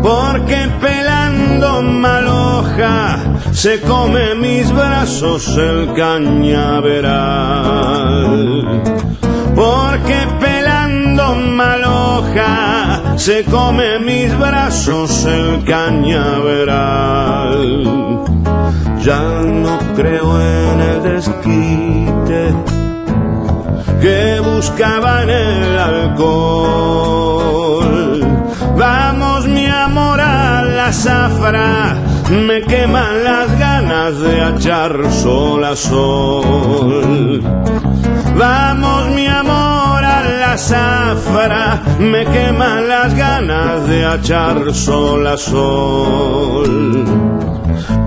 [0.00, 3.18] Porque pelando maloja
[3.50, 7.10] se come mis brazos el cañaveral.
[9.56, 10.35] Porque
[13.16, 16.74] se come mis brazos el cañaveral.
[19.02, 22.54] Ya no creo en el desquite
[24.00, 27.06] que buscaba en el alcohol.
[28.76, 31.96] Vamos mi amor a la zafra,
[32.30, 37.42] me queman las ganas de achar sol a sol.
[38.36, 39.45] Vamos mi amor
[40.56, 47.04] la zafra, me queman las ganas de achar sol a sol.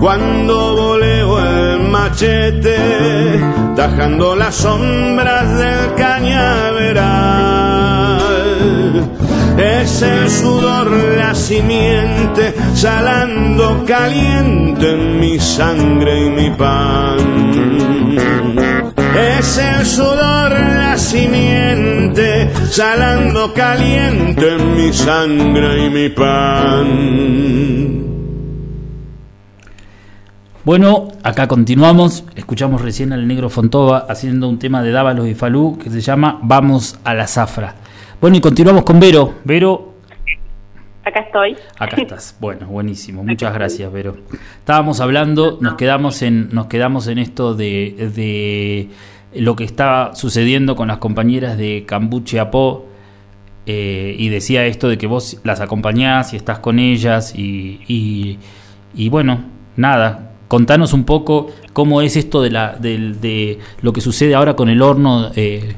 [0.00, 3.38] Cuando voleo el machete,
[3.76, 6.98] tajando las sombras del cañaveral.
[9.56, 17.79] Es el sudor la simiente, salando caliente en mi sangre y mi pan.
[19.40, 26.86] Es el sudor la simiente, salando caliente en mi sangre y mi pan.
[30.62, 32.22] Bueno, acá continuamos.
[32.36, 36.38] Escuchamos recién al negro Fontova haciendo un tema de Dávalos y Falú que se llama
[36.42, 37.76] Vamos a la Zafra.
[38.20, 39.36] Bueno, y continuamos con Vero.
[39.44, 39.94] Vero,
[41.02, 41.56] Acá estoy.
[41.78, 42.36] acá estás.
[42.40, 43.24] Bueno, buenísimo.
[43.24, 44.18] Muchas gracias, Vero.
[44.58, 48.90] Estábamos hablando, nos quedamos en, nos quedamos en esto de, de
[49.34, 52.86] lo que está sucediendo con las compañeras de Cambuche Apó.
[53.66, 58.38] eh, y decía esto de que vos las acompañás y estás con ellas y, y,
[58.94, 59.44] y bueno,
[59.76, 64.56] nada, contanos un poco cómo es esto de, la, del- de lo que sucede ahora
[64.56, 65.76] con el horno eh,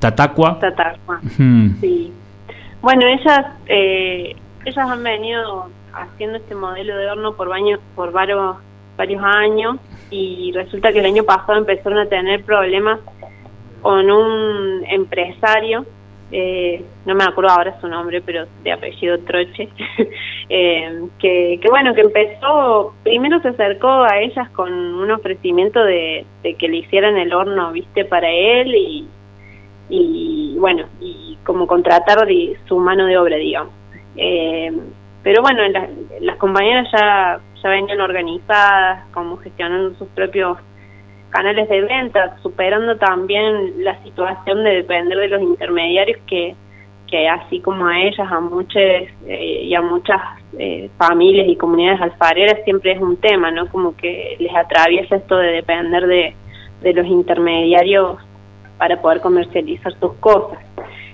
[0.00, 0.58] Tatacua.
[0.58, 1.20] Tatarma.
[1.24, 1.76] Ujú.
[1.80, 2.12] Sí.
[2.82, 8.56] Bueno, ellas eh, ellas han venido haciendo este modelo de horno por baño, por varios
[8.98, 9.76] varios años
[10.10, 13.00] y resulta que el año pasado empezaron a tener problemas
[13.82, 15.86] con un empresario,
[16.32, 19.68] eh, no me acuerdo ahora su nombre, pero de apellido Troche,
[20.48, 26.26] eh, que, que bueno, que empezó, primero se acercó a ellas con un ofrecimiento de,
[26.42, 29.08] que le hicieran el horno, viste, para él y,
[29.88, 32.26] y bueno, y como contratar
[32.66, 33.72] su mano de obra, digamos.
[34.16, 34.72] Eh,
[35.22, 35.62] pero bueno,
[36.20, 40.58] las compañeras ya, ya venían organizadas, como gestionando sus propios
[41.30, 46.54] canales de venta, superando también la situación de depender de los intermediarios que,
[47.08, 50.20] que así como a ellas, a muchas eh, y a muchas
[50.58, 53.68] eh, familias y comunidades alfareras siempre es un tema, ¿no?
[53.68, 56.34] Como que les atraviesa esto de depender de,
[56.82, 58.18] de los intermediarios
[58.78, 60.58] para poder comercializar sus cosas.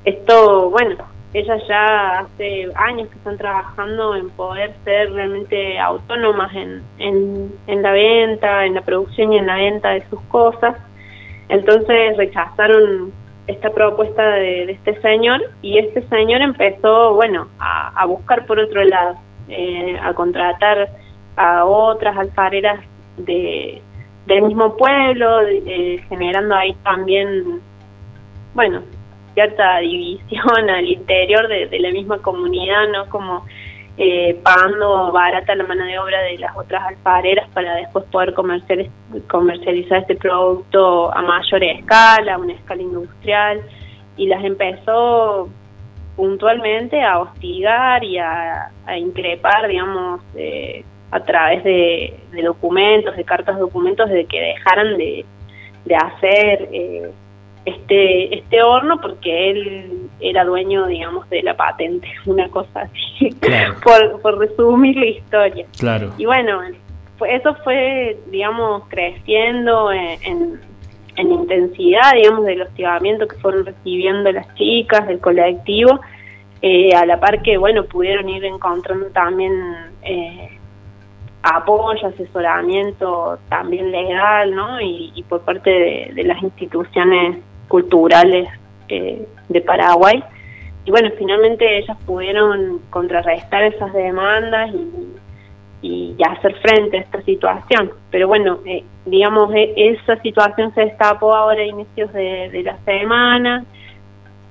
[0.05, 0.96] Esto, bueno,
[1.34, 7.82] ellas ya hace años que están trabajando en poder ser realmente autónomas en, en, en
[7.82, 10.76] la venta, en la producción y en la venta de sus cosas.
[11.48, 13.12] Entonces rechazaron
[13.46, 18.84] esta propuesta de, de este señor y este señor empezó, bueno, a, buscar por otro
[18.84, 19.16] lado,
[19.48, 20.90] eh, a contratar
[21.36, 22.80] a otras alfareras
[23.16, 23.82] de,
[24.26, 27.60] del mismo pueblo, eh, generando ahí también,
[28.54, 28.82] bueno,
[29.34, 33.08] cierta división al interior de, de la misma comunidad, ¿no?
[33.08, 33.44] Como
[33.98, 38.90] eh, pagando barata la mano de obra de las otras alfareras para después poder comercial-
[39.28, 43.60] comercializar este producto a mayor escala, a una escala industrial,
[44.16, 45.48] y las empezó
[46.16, 53.58] puntualmente a hostigar y a, increpar, digamos, eh, a través de, de documentos, de cartas
[53.58, 55.24] documentos, de que dejaran de,
[55.84, 57.10] de hacer eh,
[57.64, 63.74] este este horno porque él era dueño, digamos, de la patente, una cosa así, Claro.
[63.82, 65.66] por, por resumir la historia.
[65.78, 66.12] Claro.
[66.18, 66.60] Y bueno,
[67.28, 70.60] eso fue, digamos, creciendo en, en,
[71.16, 76.00] en intensidad, digamos, del hostigamiento que fueron recibiendo las chicas del colectivo,
[76.62, 79.52] eh, a la par que, bueno, pudieron ir encontrando también
[80.02, 80.58] eh,
[81.42, 84.80] apoyo, asesoramiento también legal, ¿no?
[84.80, 87.38] Y, y por parte de, de las instituciones
[87.72, 88.46] culturales
[88.90, 90.22] eh, de Paraguay.
[90.84, 94.70] Y bueno, finalmente ellas pudieron contrarrestar esas demandas
[95.80, 97.92] y, y hacer frente a esta situación.
[98.10, 103.64] Pero bueno, eh, digamos, e- esa situación se destapó ahora a inicios de, la semana,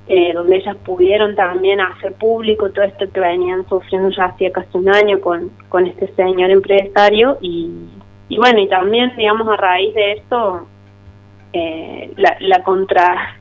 [0.07, 4.76] eh, donde ellas pudieron también hacer público todo esto que venían sufriendo ya hacía casi
[4.80, 7.69] un año con, con este señor empresario y,
[8.30, 10.65] y bueno, y también, digamos, a raíz de esto,
[11.54, 13.36] eh, la, la contra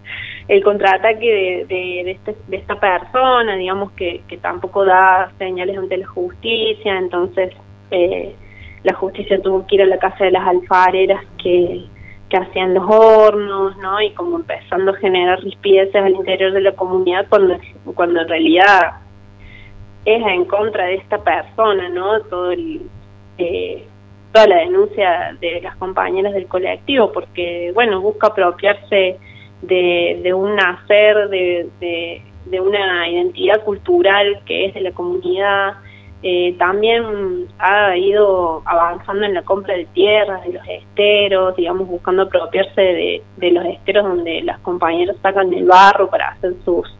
[0.49, 5.79] el contraataque de, de, de, este- de esta persona, digamos que, que tampoco da señales
[5.79, 7.53] ante la justicia, entonces
[7.93, 8.35] eh,
[8.83, 11.85] la justicia tuvo que ir a la casa de las alfareras que,
[12.33, 14.01] hacían los hornos, ¿no?
[14.01, 17.59] Y como empezando a generar rispideces al interior de la comunidad cuando,
[17.97, 18.93] cuando en realidad
[20.05, 22.21] es en contra de esta persona, ¿no?
[22.23, 22.83] Todo el,
[23.39, 23.85] eh,
[24.33, 29.19] toda la denuncia de las compañeras del colectivo, porque, bueno, busca apropiarse
[29.63, 35.75] de, un de, de una identidad cultural que es de la comunidad.
[36.23, 42.23] Eh, también ha ido avanzando en la compra de tierras, de los esteros, digamos, buscando
[42.23, 46.95] apropiarse de, de los esteros donde las compañeras sacan el barro para hacer sus,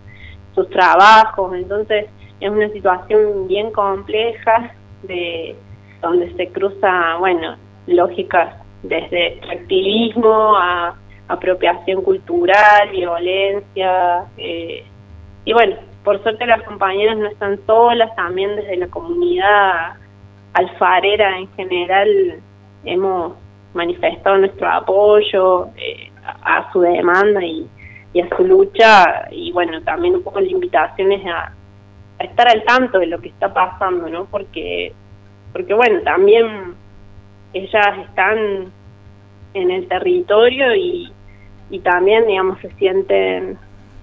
[0.55, 1.55] sus trabajos.
[1.55, 2.07] Entonces,
[2.41, 5.55] es una situación bien compleja de
[6.01, 10.95] donde se cruza, bueno, lógicas desde activismo a
[11.29, 14.85] apropiación cultural, violencia, eh,
[15.45, 19.95] y bueno, por suerte las compañeras no están solas, también desde la comunidad
[20.55, 22.41] alfarera en general
[22.85, 23.35] hemos
[23.75, 27.69] manifestado nuestro apoyo eh, a, su demanda y,
[28.13, 31.53] y a su lucha, y bueno, también un poco la invitación es a,
[32.19, 34.25] a estar al tanto de lo que está pasando, ¿no?
[34.27, 34.93] Porque,
[35.53, 36.75] porque bueno, también
[37.53, 38.73] ellas están
[39.55, 41.13] en el territorio y,
[41.71, 43.59] y también, digamos, se sienten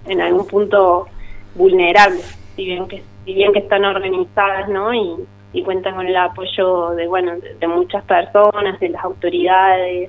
[0.06, 1.06] en algún punto
[1.54, 4.94] vulnerables, si bien que si bien que están organizadas, ¿no?
[4.94, 5.16] Y,
[5.64, 10.08] cuentan con el apoyo de, bueno, de, muchas personas, de las autoridades,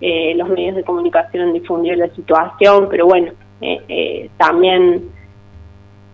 [0.00, 5.10] eh, los medios de comunicación han difundido la situación, pero bueno, eh, eh, también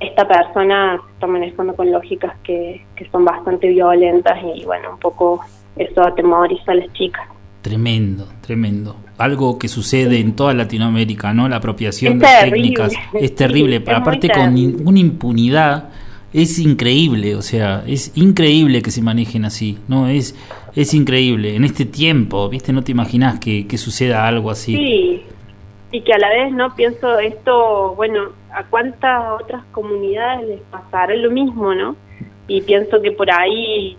[0.01, 4.99] esta persona se está manejando con lógicas que, que son bastante violentas y bueno, un
[4.99, 5.41] poco
[5.77, 7.27] eso atemoriza a las chicas.
[7.63, 8.97] Tremendo, tremendo.
[9.17, 11.49] Algo que sucede en toda Latinoamérica, ¿no?
[11.49, 12.51] La apropiación Es de terrible.
[12.51, 15.91] técnicas es terrible, Sí, pero es aparte con una impunidad
[16.35, 20.09] es increíble, o sea, es increíble que se manejen así, ¿no?
[20.09, 20.35] Es
[20.75, 22.73] es increíble en este tiempo, ¿viste?
[22.73, 24.75] No te imaginas que, que suceda algo así.
[24.77, 25.23] Sí,
[25.93, 31.15] y que a la vez no pienso esto, bueno, a cuántas otras comunidades les pasará
[31.17, 31.97] lo mismo, ¿no?
[32.47, 33.97] Y pienso que por ahí,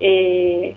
[0.00, 0.76] eh,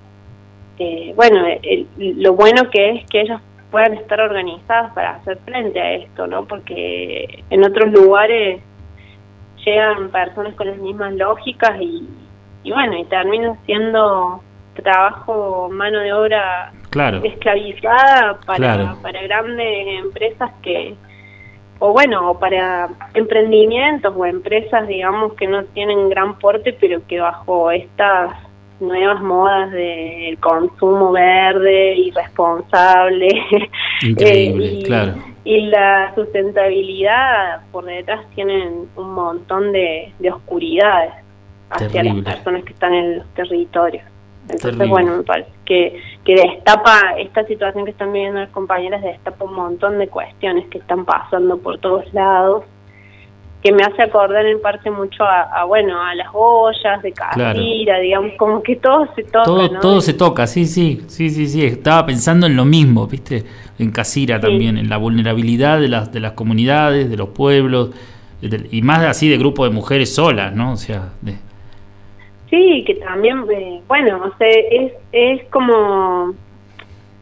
[0.79, 1.87] eh, bueno, el-
[2.23, 6.45] lo bueno que es que ellas puedan estar organizadas para hacer frente a esto, ¿no?
[6.45, 8.61] Porque en otros lugares
[9.65, 12.07] llegan personas con las mismas lógicas y,
[12.63, 14.41] y bueno, y termina siendo
[14.81, 18.97] trabajo, mano de obra Claro, esclavizada para, Claro.
[19.03, 20.95] para grandes empresas que,
[21.79, 27.19] o bueno, o para emprendimientos o empresas, digamos, que no tienen gran porte, pero que
[27.19, 28.33] bajo estas
[28.79, 33.27] nuevas modas del consumo verde y responsable
[34.01, 35.15] Increíble, eh, y, claro.
[35.43, 41.13] y la sustentabilidad por detrás tienen un montón de, de oscuridades
[41.69, 42.21] hacia Terrible.
[42.21, 44.03] las personas que están en los territorios.
[44.49, 44.87] Entonces, Terrible.
[44.89, 49.53] bueno, me parece que, que destapa esta situación que están viviendo las compañeras, destapa un
[49.53, 52.63] montón de cuestiones que están pasando por todos lados,
[53.61, 57.99] que me hace acordar en parte mucho a, a, bueno, a las ollas de Casira,
[57.99, 59.79] digamos, como que todo se toca, todo, ¿no?
[59.81, 61.65] todo se toca, sí, sí, sí, sí, sí.
[61.65, 63.43] Estaba pensando en lo mismo, ¿viste?
[63.77, 64.41] En Casira Sí.
[64.43, 67.91] también, en la vulnerabilidad de las, de las comunidades, de los pueblos,
[68.41, 70.71] de- y más así de grupo de mujeres solas, ¿no?
[70.71, 71.35] O sea, de-
[72.49, 76.33] Sí, que también, eh, bueno, o sea, es, es como,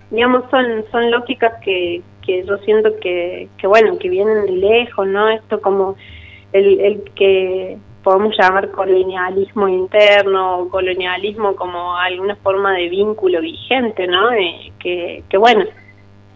[0.10, 5.06] digamos, son, son lógicas que, que yo siento que, que, bueno, que vienen de lejos,
[5.06, 5.28] ¿no?
[5.30, 5.96] Esto como
[6.54, 14.08] el, el que podemos llamar colonialismo interno, o colonialismo como alguna forma de vínculo vigente,
[14.08, 14.32] ¿no?
[14.32, 15.66] Eh, que, que, bueno,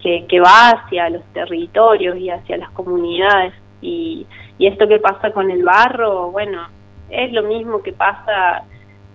[0.02, 3.54] que, que va hacia los territorios y hacia las comunidades.
[3.80, 4.26] Y,
[4.58, 6.68] y esto que pasa con el barro, bueno,
[7.08, 8.64] es lo mismo que pasa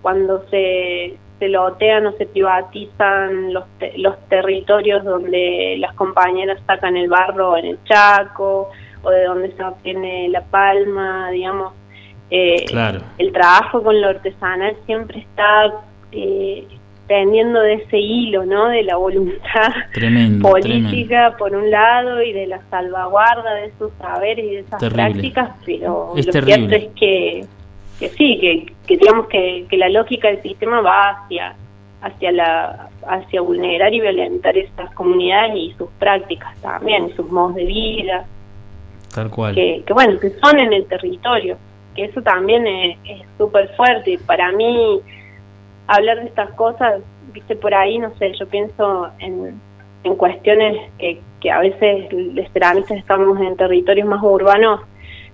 [0.07, 6.95] cuando se, se lotean o se privatizan los, te- los territorios donde las compañeras sacan
[6.95, 8.69] el barro en el Chaco
[9.03, 11.73] o de donde se obtiene la palma, digamos.
[12.29, 13.01] Eh, Claro.
[13.17, 15.73] El trabajo con lo artesanal siempre está
[16.13, 16.65] eh,
[17.05, 18.69] pendiendo de ese hilo, ¿no?
[18.69, 20.89] De la voluntad tremendo, tremendo.
[20.89, 25.03] política por un lado y de la salvaguarda de esos saberes y de esas Terrible.
[25.03, 26.67] prácticas, pero Es lo terrible.
[26.69, 27.45] cierto es que,
[27.99, 31.55] que sí, que, que digamos que, que la lógica del sistema va hacia
[32.01, 37.65] hacia la hacia vulnerar y violentar esas comunidades y sus prácticas también, sus modos de
[37.65, 38.25] vida,
[39.13, 39.55] Tal cual.
[39.55, 41.57] que, que bueno, que son en el territorio,
[41.95, 44.19] que eso también es súper fuerte.
[44.25, 44.99] Para mí,
[45.87, 47.01] hablar de estas cosas,
[47.33, 49.59] viste, por ahí, no sé, yo pienso en,
[50.03, 54.81] en cuestiones que, que que a veces los ceramistas estamos en territorios más urbanos,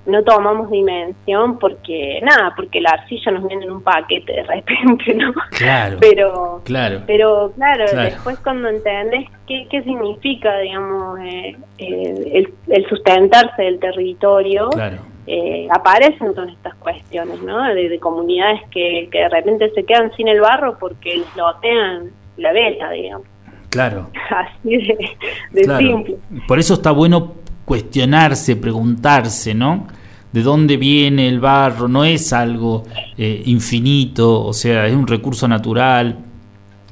[0.06, 5.14] no tomamos dimensión porque, nada, porque la arcilla nos viene en un paquete de repente,
[5.14, 5.34] ¿no?
[5.52, 5.98] Claro.
[6.02, 7.02] Pero, Claro.
[7.08, 8.10] pero claro, Claro.
[8.10, 14.98] después cuando entendés qué, qué significa, digamos, eh, eh, el, el sustentarse del territorio, Claro.
[15.28, 17.64] eh, aparecen todas estas cuestiones, ¿no?
[17.74, 22.12] De, de comunidades que, que de repente se quedan sin el barro porque les lotean
[22.38, 23.28] la vela, digamos.
[23.70, 24.08] Claro.
[24.30, 25.10] Así de,
[25.52, 25.80] de Claro.
[25.80, 26.16] simple.
[26.48, 27.36] Por eso está bueno
[27.66, 29.88] cuestionarse, preguntarse, ¿no?
[30.32, 31.88] ¿De dónde viene el barro?
[31.88, 32.84] No es algo
[33.18, 36.18] eh, infinito, o sea, es un recurso natural.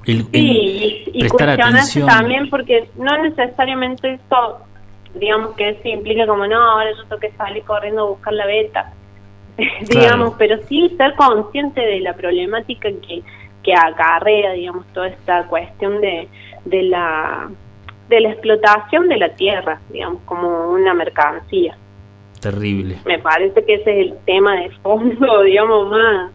[0.06, 2.08] El, el Sí, y, y prestar cuestionarse atención.
[2.08, 4.60] también porque no necesariamente eso,
[5.16, 8.46] digamos que eso implica como, no, ahora yo tengo que salir corriendo a buscar la
[8.46, 8.94] beta,
[9.90, 13.24] digamos, pero sí ser consciente de la problemática que,
[13.64, 16.28] que acarrea, digamos, toda esta cuestión de,
[16.66, 17.50] de la
[18.12, 21.76] de la explotación de la tierra, digamos, como una mercancía.
[22.42, 22.98] Terrible.
[23.06, 26.32] Me parece que ese es el tema de fondo, digamos, más,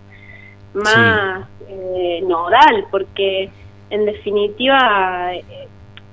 [0.74, 3.50] más eh, nodal, porque
[3.90, 5.68] en definitiva eh,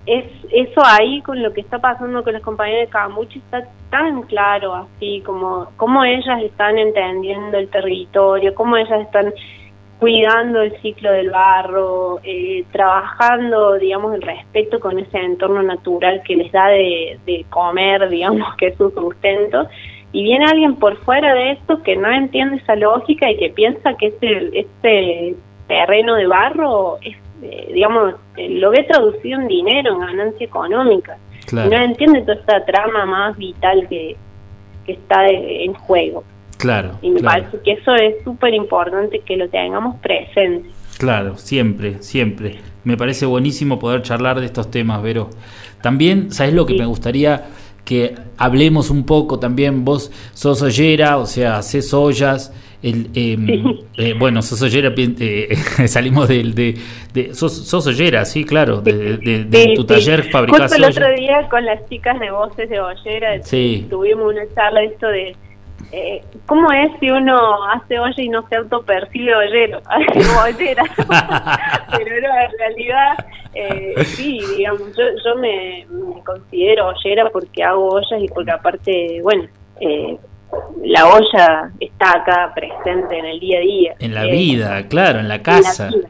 [0.05, 4.23] es eso ahí con lo que está pasando con las compañeras de Camuchi está tan
[4.23, 9.33] claro, así como cómo ellas están entendiendo el territorio, cómo ellas están
[10.03, 16.35] cuidando el ciclo del barro, eh, trabajando, digamos, el respeto con ese entorno natural que
[16.35, 19.67] les da de, de comer, digamos, que es su sustento,
[20.11, 23.93] y viene alguien por fuera de esto que no entiende esa lógica y que piensa
[23.95, 25.35] que ese, ese
[25.69, 31.17] terreno de barro es, eh, digamos, eh, lo ve traducido en dinero, en ganancia económica,
[31.45, 31.69] Claro.
[31.69, 34.17] y no entiende toda esta trama más vital que,
[34.85, 36.25] que está de- en juego.
[36.63, 36.97] Claro.
[37.01, 37.43] Y me claro.
[37.43, 40.69] parece que eso es súper importante que lo tengamos presente.
[40.97, 42.55] Claro, siempre, siempre.
[42.85, 45.29] Me parece buenísimo poder charlar de estos temas, Vero.
[45.81, 46.79] También, ¿sabes lo que Sí.
[46.79, 47.47] me gustaría
[47.83, 49.83] que hablemos un poco también?
[49.83, 52.53] Vos sos ollera, o sea, haces ollas.
[52.81, 53.79] El, em, Sí.
[53.97, 55.55] eh, bueno, sos ollera, eh,
[55.87, 56.53] salimos del.
[56.55, 56.75] De,
[57.13, 58.79] de- sos, sos ollera, sí, claro.
[58.81, 62.31] De, de- de Sí, tu taller fabricás Justo el otro día con las chicas de
[62.31, 63.85] Voces de Ollera Sí.
[63.89, 65.35] tuvimos una charla de esto de
[65.91, 69.81] eh, cómo es si uno hace olla y no se autopercibe ollero,
[70.43, 70.83] ollera.
[71.97, 77.89] Pero no, en realidad eh, sí, digamos, yo, yo me, me considero ollera porque hago
[77.89, 79.43] ollas y porque aparte, bueno,
[79.79, 80.17] eh,
[80.83, 83.95] la olla está acá presente en el día a día.
[83.99, 85.87] En la Eh, vida, claro, en la en la casa.
[85.89, 86.07] vida,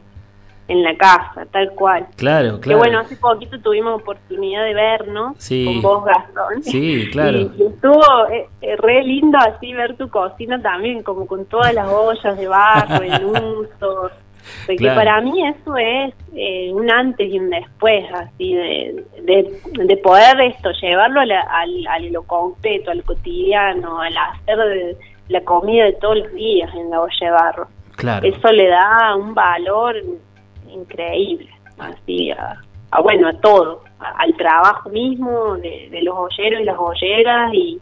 [0.68, 2.06] en la casa, tal cual.
[2.16, 2.78] Claro, Que claro.
[2.78, 5.64] bueno, hace poquito tuvimos oportunidad de vernos Sí.
[5.66, 6.62] con vos, Gastón.
[6.62, 7.38] Sí, claro.
[7.38, 11.74] Y, y estuvo eh, eh, re lindo así ver tu cocina también, como con todas
[11.74, 14.10] las ollas de barro en uso.
[14.66, 14.96] Porque Claro.
[15.00, 20.38] para mí eso es eh, un antes y un después, así, de, de, de poder
[20.42, 24.96] esto, llevarlo a, la- al, a lo concreto, al cotidiano, al hacer de
[25.28, 28.26] la comida de todos los días en la olla de barro Claro.
[28.26, 29.96] eso le da un valor
[30.74, 31.48] increíble
[31.78, 32.56] así a,
[32.90, 37.52] a, bueno a todo a- al trabajo mismo de, de los olleros y las olleras
[37.54, 37.78] y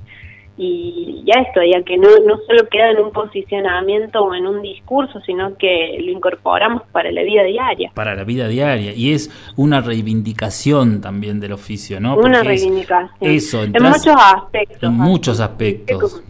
[0.58, 4.60] y ya esto ya que no no solo queda en un posicionamiento o en un
[4.60, 8.92] discurso sino que lo incorporamos para la vida diaria Para la vida diaria.
[8.94, 12.16] Y es una reivindicación también del oficio, ¿no?
[12.16, 16.22] una es- reivindicación eso, en muchos aspectos en muchos aspectos.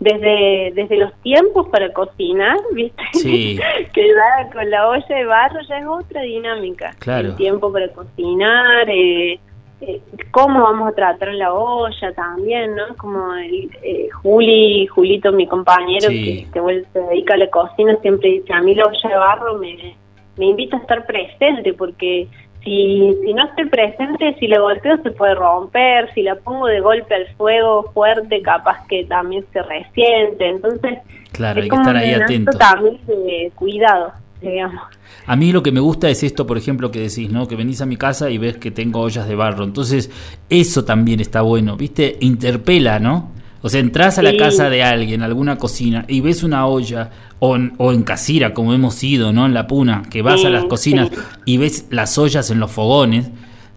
[0.00, 3.02] Desde desde los tiempos para cocinar, ¿viste?
[3.12, 3.60] Sí.
[3.92, 6.94] que ya con la olla de barro ya es otra dinámica.
[6.98, 7.28] Claro.
[7.28, 9.38] El tiempo para cocinar, eh,
[9.82, 12.96] eh, cómo vamos a tratar la olla también, ¿no?
[12.96, 16.46] Como el, eh, Juli, Julito, mi compañero Sí.
[16.52, 19.58] que, que se dedica a la cocina, siempre dice, a mí la olla de barro
[19.58, 19.96] me,
[20.36, 22.26] me invita a estar presente porque
[22.64, 26.80] si, si no estoy presente, si la golpeo se puede romper, si la pongo de
[26.80, 30.48] golpe al fuego fuerte, capaz que también se resiente.
[30.48, 30.98] Entonces,
[31.32, 32.58] Claro, es hay que estar ahí atento.
[32.58, 34.82] también de cuidado, digamos.
[35.26, 37.46] A mí lo que me gusta es esto, por ejemplo, que decís, ¿no?
[37.48, 39.64] Que venís a mi casa y ves que tengo ollas de barro.
[39.64, 40.10] Entonces,
[40.50, 42.16] eso también está bueno, ¿viste?
[42.20, 43.30] Interpela, ¿no?
[43.62, 44.36] O sea, entras a la Sí.
[44.38, 48.72] casa de alguien, alguna cocina, y ves una olla, o en, o en Casira, como
[48.74, 49.46] hemos ido, ¿no?
[49.46, 51.16] En La Puna, que vas Sí, a las cocinas sí.
[51.44, 53.30] y ves las ollas en los fogones,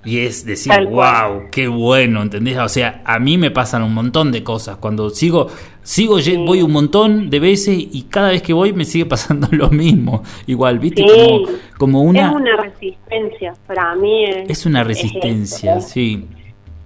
[0.05, 1.31] y es decir, Tal cual.
[1.31, 2.57] wow, qué bueno, ¿entendés?
[2.57, 4.75] O sea, a mí me pasan un montón de cosas.
[4.75, 5.47] Cuando sigo,
[5.81, 9.69] sigo, voy un montón de veces y cada vez que voy me sigue pasando lo
[9.69, 10.21] mismo.
[10.45, 11.03] Igual, ¿viste?
[11.05, 11.45] Como,
[11.77, 12.29] como una...
[12.31, 16.25] es una resistencia, para mí es, Es una es resistencia, sí.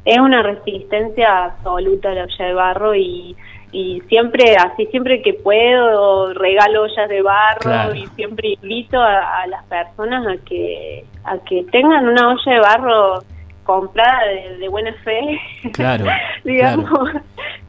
[0.08, 3.36] Es una resistencia absoluta la olla de barro y,
[3.72, 7.94] y siempre, así siempre que puedo, regalo ollas de barro Claro.
[7.96, 12.60] y siempre invito a, a las personas a que, a que tengan una olla de
[12.60, 13.20] barro
[13.66, 15.42] comprada de, de buena fe,
[15.74, 16.06] Claro,
[16.46, 16.88] digamos,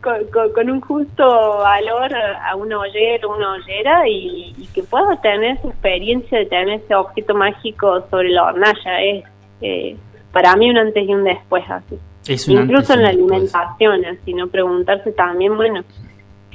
[0.01, 5.21] con, con- con un justo valor a una ollera, una ollera y, y que pueda
[5.21, 9.01] tener esa experiencia de tener ese objeto mágico sobre la hornalla.
[9.03, 9.25] Es
[9.61, 9.97] eh,
[10.33, 11.99] para mí un antes y un después así.
[12.29, 14.49] Es Incluso en la alimentación, así, ¿no?
[14.49, 15.83] Preguntarse también, bueno,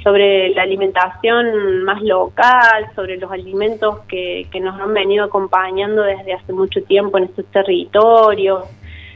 [0.02, 6.34] sobre la alimentación más local, sobre los alimentos que, que nos han venido acompañando desde
[6.34, 8.64] hace mucho tiempo en estos territorios,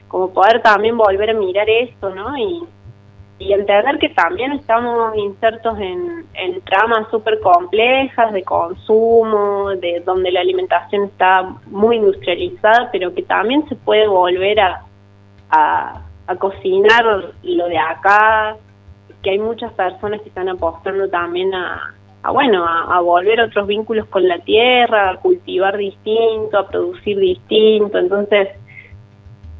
[0.08, 2.36] como poder también volver a mirar esto, ¿no?
[2.36, 2.62] Y,
[3.38, 10.32] y entender que también estamos insertos en, en tramas súper complejas de consumo, de donde
[10.32, 14.82] la alimentación está muy industrializada, pero que también se puede volver a,
[15.50, 17.04] a, a cocinar
[17.42, 18.56] lo de acá,
[19.22, 24.06] que hay muchas personas que están apostando también a, a bueno, a, volver otros vínculos
[24.06, 28.48] con la tierra, a cultivar distinto, a producir distinto, entonces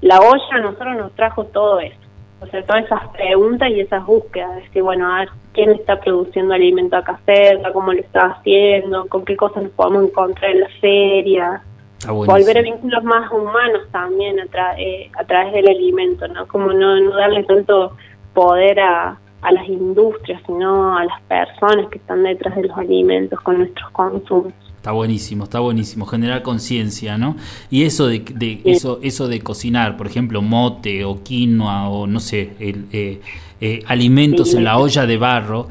[0.03, 1.97] la olla a nosotros nos trajo todo eso,
[2.41, 5.99] o sea, todas esas preguntas y esas búsquedas, de decir, bueno, a ver, quién está
[5.99, 10.61] produciendo alimento acá cerca, cómo lo está haciendo, con qué cosas nos podemos encontrar en
[10.61, 11.63] la feria.
[12.07, 16.47] Volver a vínculos más humanos también a, tra- eh, a través del alimento, ¿no?
[16.47, 17.97] Como no, no darle tanto
[18.35, 23.41] poder a, a las industrias, sino a las personas que están detrás de los alimentos
[23.41, 24.53] con nuestros consumos.
[24.77, 27.35] Está buenísimo, está buenísimo, generar conciencia, ¿no?
[27.69, 28.71] Y eso de, de- Sí.
[28.71, 33.21] eso eso de cocinar, por ejemplo, mote o quinoa o no sé, el, eh,
[33.61, 34.57] eh, alimentos Sí.
[34.57, 35.67] en la olla de barro,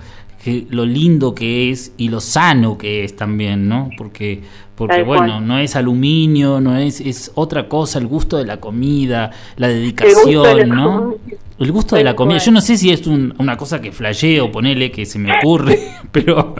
[0.47, 3.89] que lo lindo que es y lo sano que es también, ¿no?
[3.97, 4.41] Porque
[4.75, 9.31] porque bueno, no es aluminio, no es es otra cosa, el gusto de la comida,
[9.57, 11.15] la dedicación, ¿no?
[11.59, 12.37] El gusto de la comida.
[12.37, 15.79] Yo no sé si es un- una cosa que flasheo, ponele, que se me ocurre,
[16.11, 16.53] pero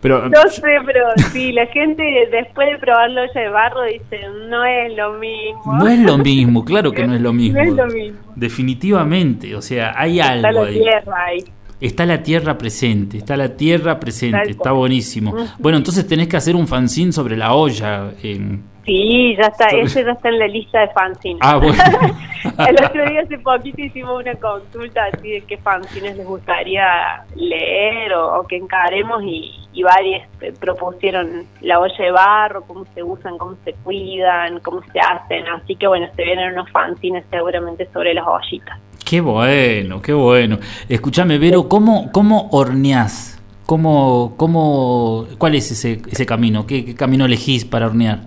[0.00, 2.02] pero No sé, pero sí, la gente
[2.32, 4.18] después de probar la olla de barro dice,
[4.50, 5.74] no es lo mismo.
[5.78, 7.58] No es lo mismo, claro que no es lo mismo.
[7.62, 8.18] No es lo mismo.
[8.34, 10.74] Definitivamente, o sea, hay Está algo la ahí.
[10.80, 11.44] tierra ahí.
[11.80, 15.34] Está la tierra presente, está la tierra presente, está buenísimo.
[15.58, 18.10] Bueno, entonces tenés que hacer un fanzine sobre la olla.
[18.22, 18.58] eh.
[18.84, 21.38] Sí, ya está, Está- ese ya está en la lista de fanzines.
[21.42, 21.74] Ah, bueno.
[22.68, 28.12] El otro día hace poquito hicimos una consulta así de qué fanzines les gustaría leer
[28.14, 33.02] o, o que encaremos y, y varios eh, propusieron la olla de barro, cómo se
[33.02, 35.46] usan, cómo se cuidan, cómo se hacen.
[35.48, 38.78] Así que bueno, se vienen unos fanzines seguramente sobre las ollitas.
[39.08, 40.58] Qué bueno, qué bueno.
[40.88, 43.40] Escúchame, Vero, ¿cómo, cómo horneás?
[43.64, 46.66] ¿Cómo, cómo, ¿Cuál es ese, ese camino?
[46.66, 48.18] ¿Qué, qué camino elegís para hornear?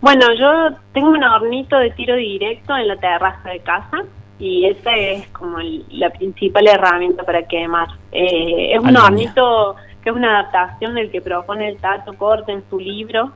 [0.00, 4.04] Bueno, yo tengo un hornito de tiro directo en la terraza de casa
[4.38, 7.88] y esa es como el- la principal herramienta para quemar.
[8.12, 12.62] Eh, es un hornito que es una adaptación del que propone el Tato Corte en
[12.70, 13.32] su libro,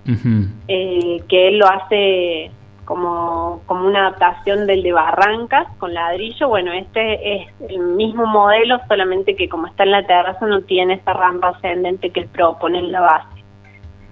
[0.69, 2.51] eh, que él lo hace
[2.93, 6.49] como, como una adaptación del de Barrancas con ladrillo.
[6.49, 10.95] Bueno, este es el mismo modelo, solamente que como está en la terraza no tiene
[10.95, 13.45] esa rampa ascendente que propone en la base.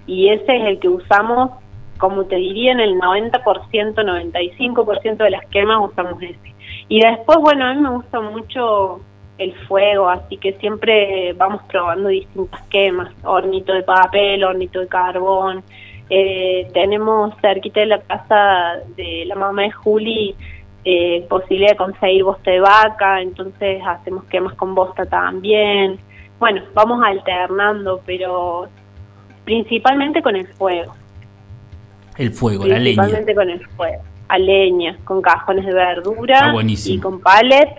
[0.07, 1.51] Y ese es el que usamos,
[1.99, 6.55] como te diría, en el 90%, 95% de las quemas usamos ese.
[6.87, 8.99] Y después, bueno, a mí me gusta mucho
[9.37, 15.63] el fuego, así que siempre vamos probando distintas quemas, hornito de papel, hornito de carbón.
[16.13, 20.35] Eh, tenemos cerquita de la casa de la mamá de Juli
[20.83, 25.99] eh, posibilidad de conseguir bosta de vaca, entonces hacemos quemas con bosta también.
[26.39, 28.67] Bueno, vamos alternando, pero
[29.45, 30.93] principalmente con el fuego.
[32.17, 33.03] El fuego, la leña.
[33.03, 34.03] Principalmente con el fuego.
[34.27, 36.95] A leña, con cajones de verdura buenísimo.
[36.95, 37.73] y con palets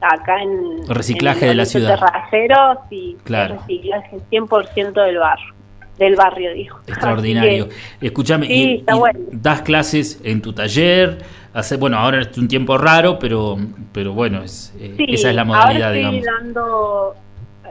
[0.00, 1.98] acá en Reciclaje en de la ciudad.
[1.98, 3.56] terraceros y Claro.
[3.56, 5.54] reciclaje 100% del barrio,
[5.98, 6.78] del barrio dijo.
[6.86, 7.68] Extraordinario.
[8.00, 9.18] Escúchame, Sí, bueno.
[9.32, 11.18] das clases en tu taller,
[11.54, 13.56] hace, bueno, ahora es un tiempo raro, pero,
[13.92, 16.42] pero bueno, es, eh, sí, esa es la modalidad, ahora estoy digamos.
[16.44, 17.14] dando,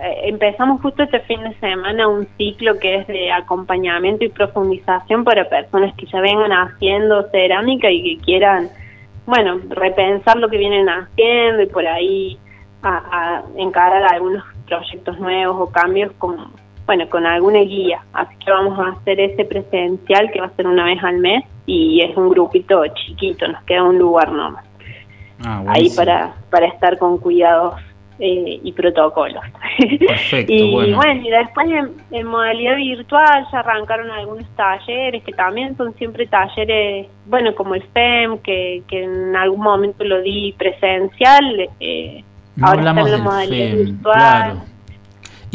[0.01, 5.23] eh, empezamos justo este fin de semana un ciclo que es de acompañamiento y profundización
[5.23, 8.69] para personas que ya vengan haciendo cerámica y que quieran,
[9.25, 12.37] bueno, repensar lo que vienen haciendo y por ahí
[12.81, 12.97] a,
[13.37, 16.37] a encarar algunos proyectos nuevos o cambios con,
[16.85, 18.01] bueno, con alguna guía.
[18.13, 21.43] Así que vamos a hacer ese presencial que va a ser una vez al mes
[21.65, 24.63] y es un grupito chiquito, nos queda un lugar nomás
[25.43, 27.73] Ah, ahí para, para estar con cuidados
[28.19, 29.43] eh, y protocolos.
[30.07, 31.01] Perfecto, y bueno.
[31.21, 37.07] y después en, en modalidad virtual ya arrancaron algunos talleres que también son siempre talleres,
[37.25, 41.67] bueno, como el FEM, que, que en algún momento lo di presencial.
[41.81, 42.23] Eh,
[42.55, 44.13] No ahora hablamos está en la modalidad FEM, virtual.
[44.13, 44.74] claro.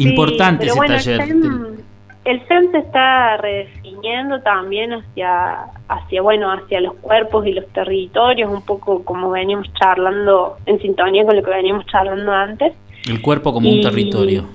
[0.09, 1.21] Importante ese bueno, taller.
[1.21, 1.77] El FEM,
[2.25, 8.51] el CEM se está redefiniendo también hacia, hacia, bueno, hacia los cuerpos y los territorios,
[8.51, 12.73] un poco como veníamos charlando, en sintonía con lo que veníamos charlando antes.
[13.07, 14.45] El cuerpo como un territorio.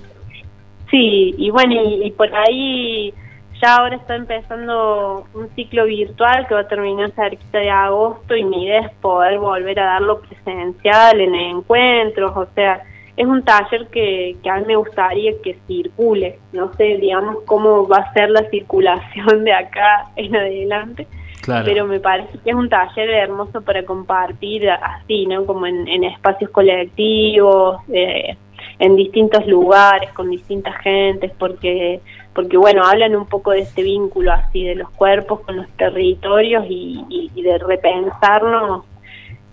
[0.91, 3.13] Sí, y bueno, y, y por ahí
[3.61, 8.45] ya ahora está empezando un ciclo virtual que va a terminar cerquita de agosto y
[8.45, 12.83] mi idea es poder volver a darlo presencial en encuentros, o sea,
[13.17, 17.89] es un taller que, que a mí me gustaría que circule, no sé, digamos, cómo
[17.89, 21.07] va a ser la circulación de acá en adelante,
[21.43, 21.65] Claro.
[21.65, 25.47] pero me parece que es un taller hermoso para compartir así, ¿no?
[25.47, 28.37] Como en, en espacios colectivos, eh,
[28.79, 32.01] en distintos lugares, con distintas gentes, porque,
[32.35, 36.65] porque bueno, hablan un poco de este vínculo así de los cuerpos con los territorios
[36.69, 38.85] y, y- y de repensarnos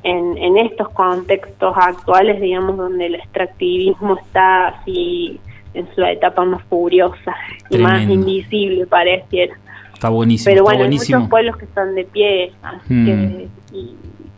[0.04, 5.40] en, en estos contextos actuales, digamos, donde el extractivismo está así
[5.74, 7.36] en su etapa más furiosa
[7.70, 9.56] y más invisible pareciera.
[9.94, 10.52] Está buenísimo.
[10.52, 13.06] Pero está bueno, hay muchos pueblos que están de pie, así Mm.
[13.06, 13.96] que, y,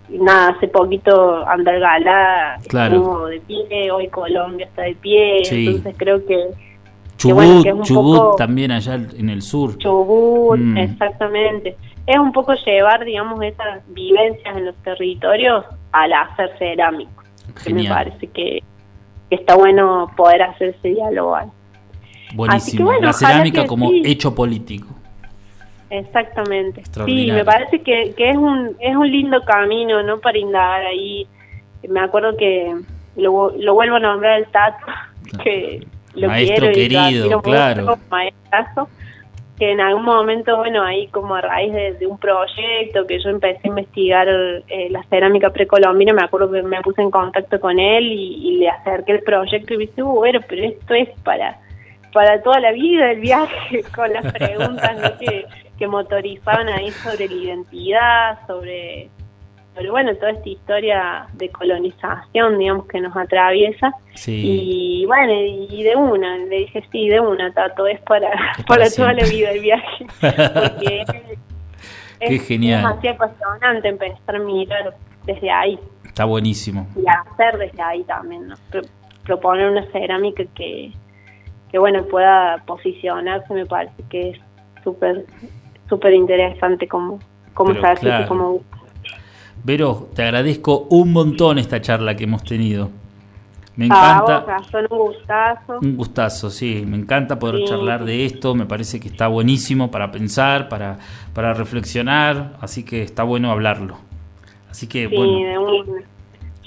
[0.09, 2.95] y nada, hace poquito Andalgalá Claro.
[2.95, 5.65] estuvo de pie, hoy Colombia está de pie, Sí.
[5.67, 6.37] entonces creo que
[7.17, 9.77] que Chubut, bueno, que es un Chubut poco- también allá en el sur.
[9.77, 10.77] Chubut, Mm.
[10.77, 11.75] exactamente.
[12.05, 17.23] Es un poco llevar, digamos, esas vivencias en los territorios al hacer cerámico,
[17.63, 18.61] que me parece que,
[19.29, 21.37] que está bueno poder hacer ese diálogo.
[22.35, 22.85] Buenísimo.
[22.85, 24.01] bueno, la cerámica como sí.
[24.05, 24.87] hecho político.
[25.89, 26.83] Exactamente.
[27.05, 30.19] Sí, me parece que, que es un es un lindo camino, ¿no?
[30.19, 31.27] Para indagar ahí.
[31.87, 32.75] Me acuerdo que
[33.15, 34.85] lo, lo vuelvo a nombrar el Tato,
[35.43, 35.85] que
[36.15, 37.97] lo Maestro quiero y lo querido, admiro mucho, claro.
[38.09, 38.89] maestrazo,
[39.57, 43.29] que en algún momento, bueno, ahí como a raíz de, de un proyecto que yo
[43.29, 47.79] empecé a investigar eh, la cerámica precolombina, me acuerdo que me puse en contacto con
[47.79, 51.09] él y, y le acerqué el proyecto y me dice, "Uh, bueno, pero esto es
[51.23, 51.59] para
[52.15, 55.17] para toda la vida el viaje con las preguntas ¿no?
[55.19, 55.45] que,
[55.77, 59.09] que motorizaban ahí sobre la identidad, sobre,
[59.75, 65.01] sobre bueno toda esta historia de colonización digamos que nos atraviesa Sí.
[65.01, 68.83] y bueno y de una le dije sí de una Tato es para Es para
[68.85, 71.01] para toda la vida el viaje porque
[72.21, 72.81] es, Qué es genial.
[72.81, 74.95] demasiado apasionante empezar a mirar
[75.25, 76.87] desde ahí Está buenísimo.
[76.95, 78.55] y hacer desde ahí también, ¿no?
[78.71, 78.83] Pro-
[79.25, 80.93] proponer una cerámica que,
[81.69, 84.39] que bueno, pueda posicionarse, me parece que es
[84.81, 85.25] súper
[85.89, 87.19] súper interesante como,
[87.53, 88.27] como Pero claro.
[88.29, 88.61] como
[89.65, 92.91] Vero, te agradezco un montón esta charla que hemos tenido.
[93.75, 94.37] Me encanta.
[94.41, 95.79] vos, Gastón, un gustazo.
[95.81, 97.65] Un gustazo, sí, me encanta poder Sí.
[97.65, 100.99] charlar de esto, me parece que está buenísimo para pensar, para,
[101.33, 103.97] para reflexionar, así que está bueno hablarlo.
[104.69, 106.05] Así que Sí, bueno, de.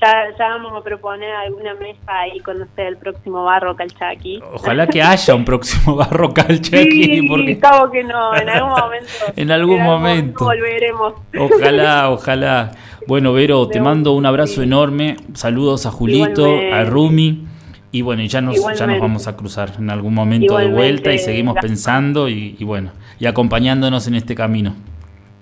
[0.01, 2.13] Ya, ya vamos a proponer alguna mesa
[2.45, 4.41] cuando sea el próximo barro calchaqui.
[4.55, 8.71] ojalá que haya un próximo barro calcha aquí, Sí, porque cabo que no, en algún
[8.79, 9.09] momento.
[9.35, 10.45] En algún momento.
[10.45, 11.15] volveremos.
[11.37, 12.71] ojalá, ojalá.
[13.09, 14.63] Bueno, Vero, te mando un abrazo sí.
[14.63, 16.75] enorme, saludos a Julito, Igualmente.
[16.75, 17.45] a Rumi.
[17.91, 21.13] Y bueno, y ya nos, ya nos vamos a cruzar en algún momento de vuelta
[21.13, 24.75] y seguimos pensando y, y bueno, y acompañándonos en este camino.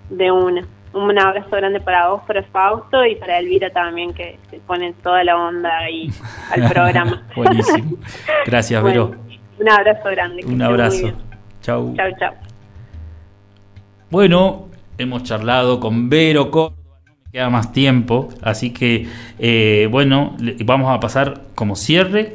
[0.09, 0.65] De una.
[0.97, 5.23] Un abrazo grande para vos, para Fausto y para Elvira también, que se pone toda
[5.25, 6.09] la onda ahí
[6.51, 7.23] al programa.
[7.37, 7.99] Buenísimo.
[8.47, 9.09] Gracias, Vero.
[9.09, 10.47] Bueno, un abrazo grande.
[10.47, 11.13] Un abrazo.
[11.61, 11.95] Chau.
[11.95, 12.33] Chau, chau.
[14.11, 19.07] Bueno, hemos charlado con Vero Córdoba, no me queda más tiempo, así que
[19.39, 20.35] eh, bueno,
[20.65, 22.33] vamos a pasar como cierre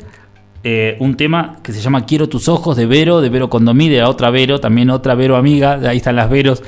[0.63, 4.03] eh, un tema que se llama Quiero tus ojos de Vero, de Vero Condomí, de
[4.03, 6.61] otra Vero, también otra Vero amiga, ahí están las Veros.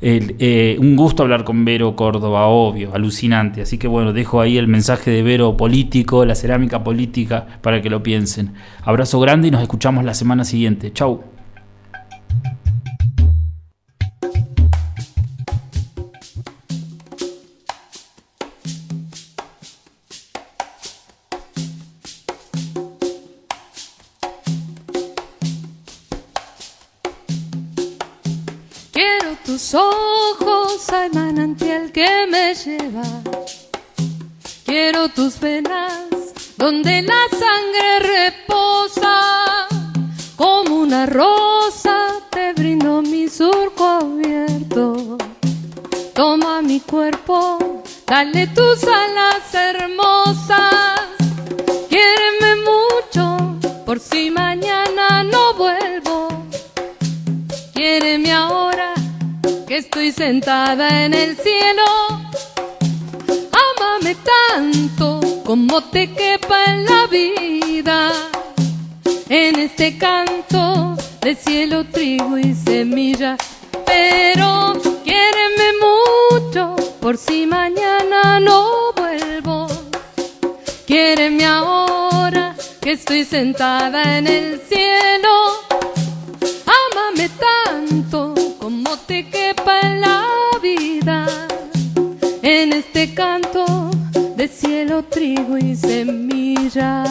[0.00, 3.62] Eh, un gusto hablar con Vero Córdoba, obvio, alucinante.
[3.62, 7.90] Así que bueno, dejo ahí el mensaje de Vero político, la cerámica política, para que
[7.90, 8.54] lo piensen.
[8.82, 10.92] Abrazo grande y nos escuchamos la semana siguiente.
[10.92, 11.22] Chau.
[29.54, 33.04] Tus ojos al manantial que me lleva.
[34.64, 36.08] Quiero tus venas
[36.56, 39.68] donde la sangre reposa.
[40.34, 41.96] Como una rosa
[42.30, 45.18] te brindo mi surco abierto.
[46.14, 51.00] Toma mi cuerpo, dale tus alas hermosas.
[51.88, 54.53] Quiéreme mucho, por si mañana
[60.08, 61.82] estoy sentada en el cielo.
[63.52, 68.12] Ámame tanto como te quepa en la vida.
[69.30, 73.38] En este canto de cielo, trigo y semilla.
[73.86, 74.74] Pero
[75.04, 79.68] quiéreme mucho por si mañana no vuelvo.
[80.86, 85.32] Quiéreme ahora que estoy sentada en el cielo.
[86.66, 87.53] Ámame tanto
[88.94, 90.24] como te quepa en la
[90.62, 91.26] vida.
[92.42, 93.90] En este canto
[94.36, 97.04] de cielo, trigo y semilla.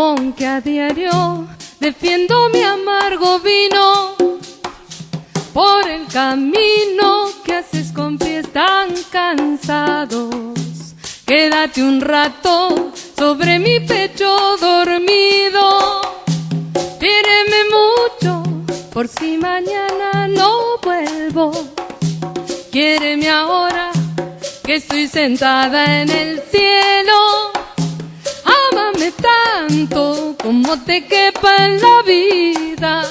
[0.00, 1.46] Con que a diario
[1.78, 4.16] defiendo mi amargo vino
[5.52, 10.34] por el camino que haces con pies tan cansados.
[11.26, 16.00] Quédate un rato sobre mi pecho dormido.
[16.98, 18.42] Tíreme mucho
[18.94, 21.52] por si mañana no vuelvo.
[22.72, 23.90] Quiéreme ahora
[24.64, 27.39] que estoy sentada en el cielo.
[29.70, 33.04] Tanto como te quepa en la vida.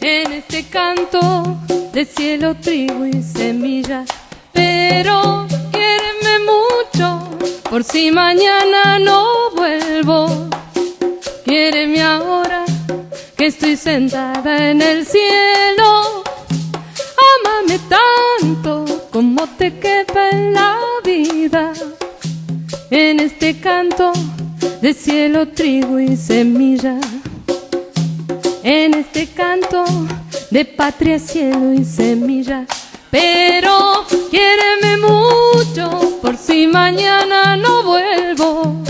[0.00, 1.58] En este canto
[1.92, 4.02] de cielo, trigo y semilla.
[4.50, 7.28] Pero quiéreme mucho
[7.68, 10.48] por si mañana no vuelvo.
[11.44, 12.64] Quiéreme ahora
[13.36, 16.24] que estoy sentada en el cielo.
[17.34, 21.74] Ámame tanto como te quepa en la vida.
[22.90, 24.14] En este canto
[24.80, 26.98] de cielo, trigo y semilla.
[28.62, 29.84] En este canto
[30.50, 32.66] de patria, cielo y semilla.
[33.10, 38.82] Pero quiéreme mucho por si mañana no vuelvo.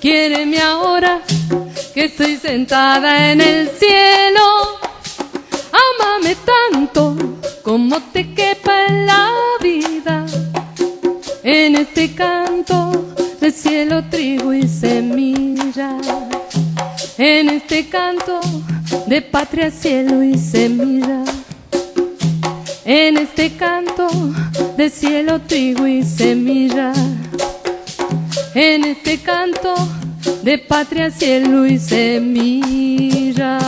[0.00, 1.20] Quiéreme ahora
[1.92, 4.78] que estoy sentada en el cielo.
[5.86, 7.16] Ámame tanto
[7.62, 10.26] como te quepa en la vida.
[11.42, 13.13] En este canto
[13.54, 15.96] cielo, trigo y semilla.
[17.16, 18.40] En este canto
[19.06, 21.24] de patria, cielo y semilla.
[22.84, 24.08] En este canto
[24.76, 26.92] de cielo, trigo y semilla.
[28.54, 29.74] En este canto
[30.42, 33.58] de patria, cielo y semilla.